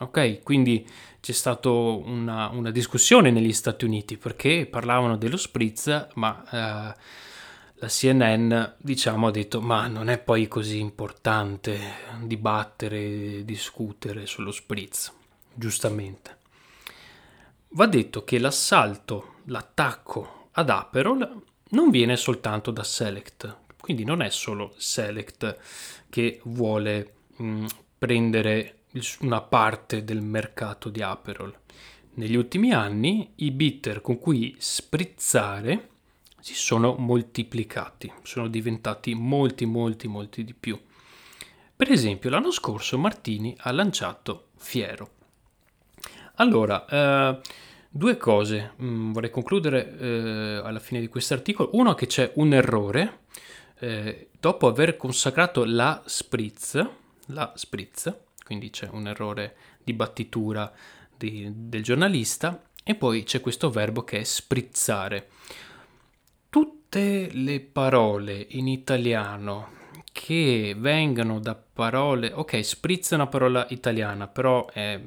Ok, 0.00 0.42
quindi 0.42 0.86
c'è 1.18 1.32
stata 1.32 1.70
una, 1.70 2.50
una, 2.50 2.70
discussione 2.70 3.30
negli 3.30 3.54
Stati 3.54 3.86
Uniti 3.86 4.18
perché 4.18 4.66
parlavano 4.66 5.16
dello 5.16 5.38
spritz, 5.38 6.08
ma 6.16 6.42
uh, 6.44 7.00
la 7.78 7.86
CNN 7.86 8.62
diciamo 8.76 9.28
ha 9.28 9.30
detto 9.30 9.62
ma 9.62 9.86
non 9.86 10.10
è 10.10 10.18
poi 10.18 10.46
così 10.46 10.78
importante 10.78 11.80
dibattere, 12.20 13.46
discutere 13.46 14.26
sullo 14.26 14.50
spritz, 14.50 15.10
giustamente. 15.54 16.41
Va 17.74 17.86
detto 17.86 18.22
che 18.22 18.38
l'assalto, 18.38 19.36
l'attacco 19.44 20.48
ad 20.52 20.68
Aperol 20.68 21.42
non 21.70 21.88
viene 21.88 22.16
soltanto 22.16 22.70
da 22.70 22.84
Select, 22.84 23.60
quindi 23.80 24.04
non 24.04 24.20
è 24.20 24.28
solo 24.28 24.74
Select 24.76 25.58
che 26.10 26.40
vuole 26.44 27.14
mh, 27.36 27.44
mm, 27.44 27.66
prendere 27.96 28.80
una 29.20 29.40
parte 29.40 30.04
del 30.04 30.20
mercato 30.20 30.90
di 30.90 31.00
Aperol. 31.00 31.58
Negli 32.14 32.36
ultimi 32.36 32.74
anni 32.74 33.32
i 33.36 33.50
bitter 33.50 34.02
con 34.02 34.18
cui 34.18 34.54
sprizzare 34.58 35.88
si 36.40 36.54
sono 36.54 36.94
moltiplicati, 36.98 38.12
sono 38.22 38.48
diventati 38.48 39.14
molti, 39.14 39.64
molti, 39.64 40.08
molti 40.08 40.44
di 40.44 40.52
più. 40.52 40.78
Per 41.74 41.90
esempio, 41.90 42.28
l'anno 42.28 42.50
scorso 42.50 42.98
Martini 42.98 43.56
ha 43.60 43.72
lanciato 43.72 44.48
Fiero. 44.56 45.21
Allora, 46.36 46.86
eh, 46.86 47.40
due 47.88 48.16
cose 48.16 48.72
mm, 48.80 49.12
vorrei 49.12 49.30
concludere 49.30 49.98
eh, 49.98 50.60
alla 50.64 50.80
fine 50.80 51.00
di 51.00 51.08
questo 51.08 51.34
articolo. 51.34 51.70
Uno, 51.74 51.94
che 51.94 52.06
c'è 52.06 52.32
un 52.36 52.54
errore 52.54 53.20
eh, 53.78 54.28
dopo 54.38 54.66
aver 54.66 54.96
consacrato 54.96 55.64
la 55.64 56.02
spritz, 56.06 56.86
la 57.26 57.52
spritz, 57.54 58.14
quindi 58.44 58.70
c'è 58.70 58.88
un 58.90 59.06
errore 59.06 59.56
di 59.82 59.92
battitura 59.92 60.72
di, 61.16 61.50
del 61.52 61.82
giornalista 61.82 62.62
e 62.84 62.94
poi 62.94 63.24
c'è 63.24 63.40
questo 63.40 63.70
verbo 63.70 64.02
che 64.02 64.20
è 64.20 64.24
sprizzare. 64.24 65.28
Tutte 66.48 67.28
le 67.32 67.60
parole 67.60 68.46
in 68.50 68.68
italiano 68.68 69.80
che 70.12 70.74
vengono 70.76 71.40
da 71.40 71.54
parole, 71.54 72.32
ok, 72.32 72.64
sprizza 72.64 73.14
è 73.14 73.18
una 73.18 73.28
parola 73.28 73.66
italiana, 73.70 74.28
però 74.28 74.66
è, 74.66 75.00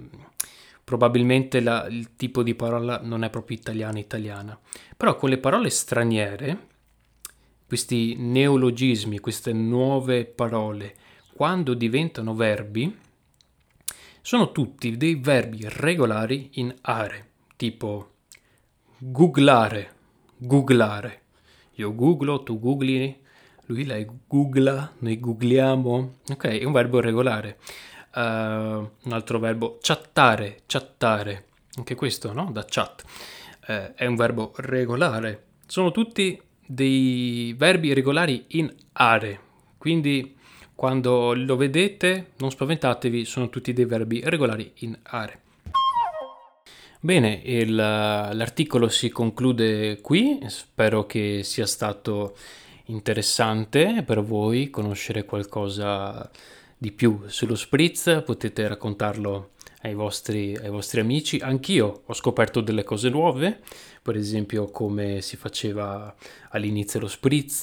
probabilmente 0.85 1.59
la, 1.59 1.87
il 1.89 2.15
tipo 2.15 2.43
di 2.43 2.53
parola 2.55 3.01
non 3.03 3.23
è 3.23 3.29
proprio 3.29 3.57
italiana 3.57 3.99
italiana, 3.99 4.57
però 4.95 5.17
con 5.17 5.29
le 5.29 5.39
parole 5.39 5.69
straniere, 5.69 6.67
questi 7.67 8.15
neologismi, 8.15 9.19
queste 9.19 9.51
nuove 9.51 10.25
parole, 10.25 10.95
quando 11.33 11.73
diventano 11.73 12.35
verbi, 12.35 12.95
sono 14.21 14.51
tutti 14.51 14.95
dei 14.95 15.15
verbi 15.15 15.65
regolari 15.67 16.51
in 16.53 16.73
are, 16.81 17.31
tipo 17.57 18.11
googlare, 18.97 19.93
googlare. 20.37 21.21
Io 21.73 21.93
googlo, 21.93 22.43
tu 22.43 22.59
googli, 22.59 23.13
lui 23.65 23.85
lei 23.85 24.07
googla, 24.27 24.93
noi 24.99 25.19
googliamo. 25.19 26.17
Ok, 26.29 26.45
è 26.45 26.63
un 26.63 26.71
verbo 26.71 26.99
regolare. 26.99 27.57
Uh, 28.15 28.19
un 28.19 29.11
altro 29.11 29.39
verbo, 29.39 29.77
chattare, 29.81 30.61
chattare. 30.65 31.45
Anche 31.75 31.95
questo, 31.95 32.31
no? 32.31 32.49
Da 32.51 32.65
chat. 32.67 33.03
Uh, 33.67 33.93
è 33.93 34.05
un 34.05 34.15
verbo 34.15 34.53
regolare. 34.55 35.43
Sono 35.67 35.91
tutti 35.91 36.41
dei 36.65 37.53
verbi 37.57 37.93
regolari 37.93 38.45
in 38.49 38.73
are. 38.93 39.39
Quindi 39.77 40.35
quando 40.73 41.33
lo 41.33 41.55
vedete, 41.55 42.31
non 42.37 42.51
spaventatevi, 42.51 43.25
sono 43.25 43.49
tutti 43.49 43.73
dei 43.73 43.85
verbi 43.85 44.21
regolari 44.23 44.71
in 44.79 44.97
are. 45.03 45.41
Bene, 46.99 47.41
il, 47.43 47.75
l'articolo 47.75 48.89
si 48.89 49.09
conclude 49.09 50.01
qui, 50.01 50.39
spero 50.47 51.05
che 51.05 51.43
sia 51.43 51.67
stato 51.67 52.35
interessante 52.85 54.03
per 54.03 54.23
voi 54.23 54.69
conoscere 54.69 55.23
qualcosa 55.23 56.29
di 56.77 56.91
più 56.91 57.23
sullo 57.27 57.55
spritz, 57.55 58.21
potete 58.25 58.67
raccontarlo 58.67 59.51
ai 59.85 59.93
vostri, 59.93 60.55
ai 60.57 60.69
vostri 60.69 60.99
amici. 60.99 61.37
Anch'io 61.37 62.03
ho 62.05 62.13
scoperto 62.13 62.61
delle 62.61 62.83
cose 62.83 63.09
nuove, 63.09 63.61
per 64.01 64.15
esempio 64.15 64.69
come 64.69 65.21
si 65.21 65.37
faceva 65.37 66.13
all'inizio 66.49 66.99
lo 66.99 67.07
spritz, 67.07 67.61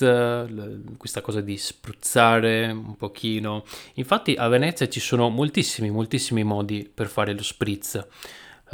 questa 0.97 1.21
cosa 1.21 1.41
di 1.41 1.57
spruzzare 1.59 2.71
un 2.71 2.97
pochino. 2.97 3.65
Infatti 3.95 4.35
a 4.35 4.49
Venezia 4.49 4.89
ci 4.89 5.01
sono 5.01 5.29
moltissimi, 5.29 5.91
moltissimi 5.91 6.45
modi 6.45 6.89
per 6.93 7.09
fare 7.09 7.35
lo 7.35 7.43
spritz. 7.43 8.07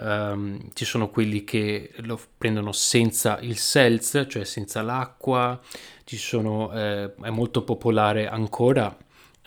Um, 0.00 0.70
ci 0.74 0.84
sono 0.84 1.10
quelli 1.10 1.42
che 1.42 1.90
lo 2.02 2.20
prendono 2.38 2.70
senza 2.70 3.40
il 3.40 3.56
seltz, 3.56 4.26
cioè 4.28 4.44
senza 4.44 4.80
l'acqua, 4.80 5.60
ci 6.04 6.16
sono, 6.16 6.72
eh, 6.72 7.12
è 7.20 7.30
molto 7.30 7.64
popolare 7.64 8.28
ancora 8.28 8.96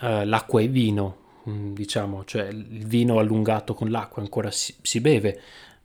eh, 0.02 0.24
l'acqua 0.24 0.60
e 0.60 0.66
vino, 0.66 1.16
mm, 1.48 1.72
diciamo, 1.74 2.24
cioè 2.24 2.48
il 2.48 2.84
vino 2.86 3.18
allungato 3.18 3.72
con 3.72 3.88
l'acqua 3.88 4.20
ancora 4.20 4.50
si, 4.50 4.74
si, 4.82 5.00
beve 5.00 5.40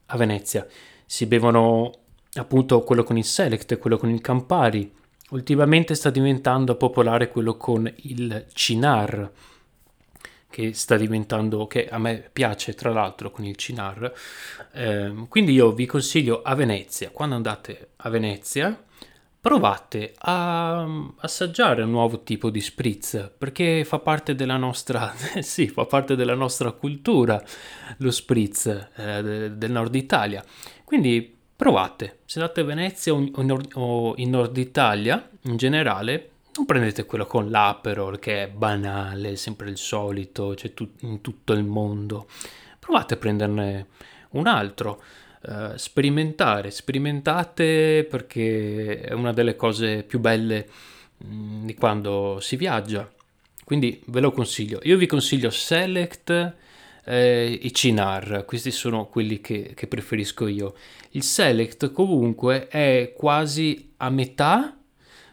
a 0.08 0.18
Venezia. 0.18 0.66
Si 1.06 1.28
bevono 1.28 1.92
appunto 2.34 2.82
quello 2.82 3.04
con 3.04 3.18
il 3.18 3.24
Select 3.26 3.78
quello 3.78 3.98
con 3.98 4.10
il 4.10 4.22
Campari. 4.22 4.92
Ultimamente 5.30 5.94
sta 5.94 6.10
diventando 6.10 6.76
popolare 6.76 7.30
quello 7.30 7.58
con 7.58 7.92
il 8.04 8.46
Cinar, 8.54 9.32
che 10.50 10.74
sta 10.74 10.98
diventando, 10.98 11.68
che 11.68 11.88
a 11.88 12.00
me 12.00 12.28
piace 12.32 12.74
tra 12.74 12.92
l'altro 12.92 13.30
con 13.30 13.46
il 13.46 13.56
Cinar. 13.56 14.14
Eh, 14.74 15.14
quindi 15.30 15.52
io 15.52 15.74
vi 15.74 15.86
consiglio 15.86 16.42
a 16.42 16.56
Venezia, 16.56 17.12
quando 17.12 17.36
andate 17.36 17.90
a 17.98 18.10
Venezia, 18.10 18.86
provate 19.48 20.14
a 20.18 20.86
assaggiare 21.20 21.82
un 21.84 21.92
nuovo 21.92 22.22
tipo 22.24 22.50
di 22.50 22.60
spritz 22.60 23.32
perché 23.38 23.86
fa 23.86 24.00
parte 24.00 24.36
della 24.36 24.58
nostra, 24.58 25.14
sì, 25.40 25.70
fa 25.70 25.86
parte 25.86 26.18
della 26.18 26.34
nostra 26.34 26.72
cultura 26.74 27.42
lo 28.00 28.12
spritz 28.12 28.66
eh, 28.66 29.50
del 29.56 29.72
nord 29.72 29.96
Italia. 29.96 30.44
Quindi 30.84 31.34
provate, 31.56 32.20
se 32.26 32.42
andate 32.42 32.60
a 32.60 32.64
Venezia 32.66 33.14
o 33.14 34.14
in 34.18 34.30
Nord 34.30 34.58
Italia 34.58 35.30
in 35.44 35.56
generale, 35.56 36.32
non 36.58 36.66
prendete 36.66 37.06
quello 37.06 37.26
con 37.26 37.50
l'Aperol 37.50 38.20
che 38.20 38.44
è 38.44 38.48
banale, 38.50 39.38
sempre 39.38 39.70
il 39.70 39.78
solito, 39.78 40.56
c'è 40.58 40.74
tu- 40.74 40.92
in 41.04 41.22
tutto 41.22 41.54
il 41.54 41.64
mondo. 41.64 42.28
Provate 42.80 43.14
a 43.14 43.18
prenderne 43.18 43.88
un 44.32 44.46
altro 44.46 45.02
uh, 45.48 45.76
sperimentare, 45.76 46.70
sperimentate 46.72 48.06
perché 48.10 49.02
è 49.02 49.14
una 49.14 49.34
delle 49.34 49.56
cose 49.56 50.04
più 50.04 50.20
belle 50.20 50.68
mm, 51.26 51.66
di 51.66 51.74
quando 51.74 52.40
si 52.40 52.56
viaggia. 52.56 53.10
Quindi 53.64 54.02
ve 54.06 54.22
lo 54.22 54.32
consiglio. 54.32 54.80
Io 54.84 54.98
vi 54.98 55.08
consiglio 55.08 55.50
Select 55.50 56.56
eh, 57.04 57.60
e 57.62 57.72
Cinar, 57.72 58.44
questi 58.46 58.72
sono 58.72 59.08
quelli 59.08 59.42
che, 59.42 59.74
che 59.74 59.88
preferisco 59.88 60.48
io. 60.48 60.76
Il 61.12 61.24
Select 61.24 61.92
comunque 61.92 62.68
è 62.68 63.14
quasi 63.16 63.94
a 63.98 64.10
metà 64.10 64.78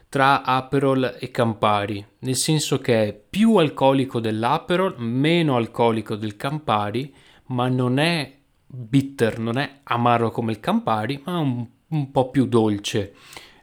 tra 0.07 0.43
Aperol 0.43 1.17
e 1.19 1.29
Campari, 1.29 2.05
nel 2.19 2.35
senso 2.37 2.79
che 2.79 3.07
è 3.07 3.13
più 3.13 3.57
alcolico 3.57 4.21
dell'Aperol, 4.21 4.95
meno 4.97 5.57
alcolico 5.57 6.15
del 6.15 6.37
Campari, 6.37 7.13
ma 7.47 7.67
non 7.67 7.99
è 7.99 8.34
bitter, 8.75 9.39
non 9.39 9.57
è 9.57 9.79
amaro 9.83 10.31
come 10.31 10.51
il 10.51 10.59
Campari, 10.59 11.21
ma 11.25 11.37
un, 11.37 11.65
un 11.87 12.11
po' 12.11 12.29
più 12.29 12.45
dolce. 12.45 13.13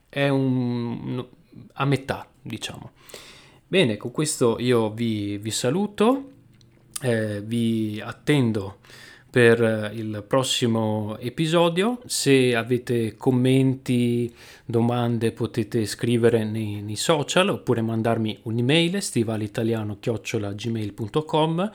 È 0.09 0.29
un, 0.29 1.25
a 1.75 1.85
metà, 1.85 2.27
diciamo. 2.41 2.91
Bene, 3.67 3.97
con 3.97 4.11
questo 4.11 4.59
io 4.59 4.91
vi, 4.91 5.39
vi 5.39 5.51
saluto, 5.51 6.31
eh, 7.01 7.41
vi 7.43 8.01
attendo 8.05 8.79
per 9.33 9.91
il 9.95 10.23
prossimo 10.29 11.17
episodio. 11.19 12.01
Se 12.05 12.55
avete 12.55 13.17
commenti, 13.17 14.31
domande 14.67 15.33
potete 15.33 15.87
scrivere 15.87 16.45
nei, 16.45 16.83
nei 16.83 16.97
social 16.97 17.49
oppure 17.49 17.81
mandarmi 17.81 18.41
un'email 18.43 19.01
stivalitaliano-gmail.com 19.01 21.71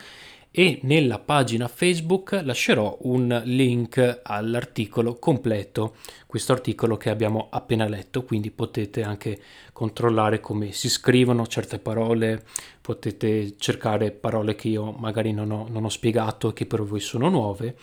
e 0.58 0.80
nella 0.82 1.20
pagina 1.20 1.68
Facebook 1.68 2.42
lascerò 2.44 2.98
un 3.02 3.44
link 3.46 4.22
all'articolo 4.24 5.20
completo, 5.20 5.98
questo 6.26 6.52
articolo 6.52 6.98
che 6.98 7.12
abbiamo 7.12 7.50
appena 7.52 7.88
letto, 7.88 8.24
quindi 8.24 8.50
potete 8.50 9.04
anche 9.04 9.40
controllare 9.72 10.40
come 10.40 10.72
si 10.72 10.90
scrivono 10.90 11.46
certe 11.46 11.78
parole, 11.78 12.44
potete 12.82 13.54
cercare 13.60 14.10
parole 14.10 14.56
che 14.56 14.70
io 14.70 14.94
magari 14.94 15.32
non 15.32 15.52
ho, 15.52 15.68
non 15.70 15.84
ho 15.84 15.90
spiegato 15.90 16.50
e 16.50 16.54
che 16.54 16.66
per 16.66 16.82
voi 16.82 17.02
sono 17.02 17.30
nuove, 17.30 17.76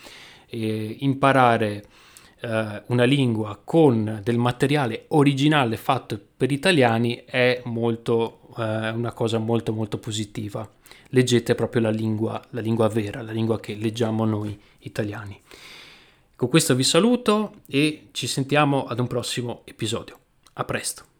e 0.45 0.97
imparare 0.99 1.85
eh, 2.41 2.83
una 2.87 3.05
lingua 3.05 3.57
con 3.63 4.19
del 4.21 4.37
materiale 4.37 5.05
originale 5.09 5.77
fatto 5.77 6.19
per 6.35 6.51
italiani 6.51 7.23
è 7.25 7.61
molto, 7.63 8.44
eh, 8.57 8.89
una 8.89 9.13
cosa 9.13 9.37
molto 9.37 9.73
molto 9.73 9.97
positiva 9.97 10.69
leggete 11.09 11.55
proprio 11.55 11.81
la 11.81 11.89
lingua, 11.89 12.43
la 12.49 12.61
lingua 12.61 12.87
vera, 12.89 13.21
la 13.21 13.31
lingua 13.31 13.59
che 13.59 13.75
leggiamo 13.75 14.25
noi 14.25 14.59
italiani. 14.79 15.39
Con 16.35 16.49
questo 16.49 16.75
vi 16.75 16.83
saluto 16.83 17.61
e 17.67 18.09
ci 18.11 18.27
sentiamo 18.27 18.85
ad 18.85 18.99
un 18.99 19.07
prossimo 19.07 19.61
episodio. 19.63 20.19
A 20.53 20.65
presto. 20.65 21.14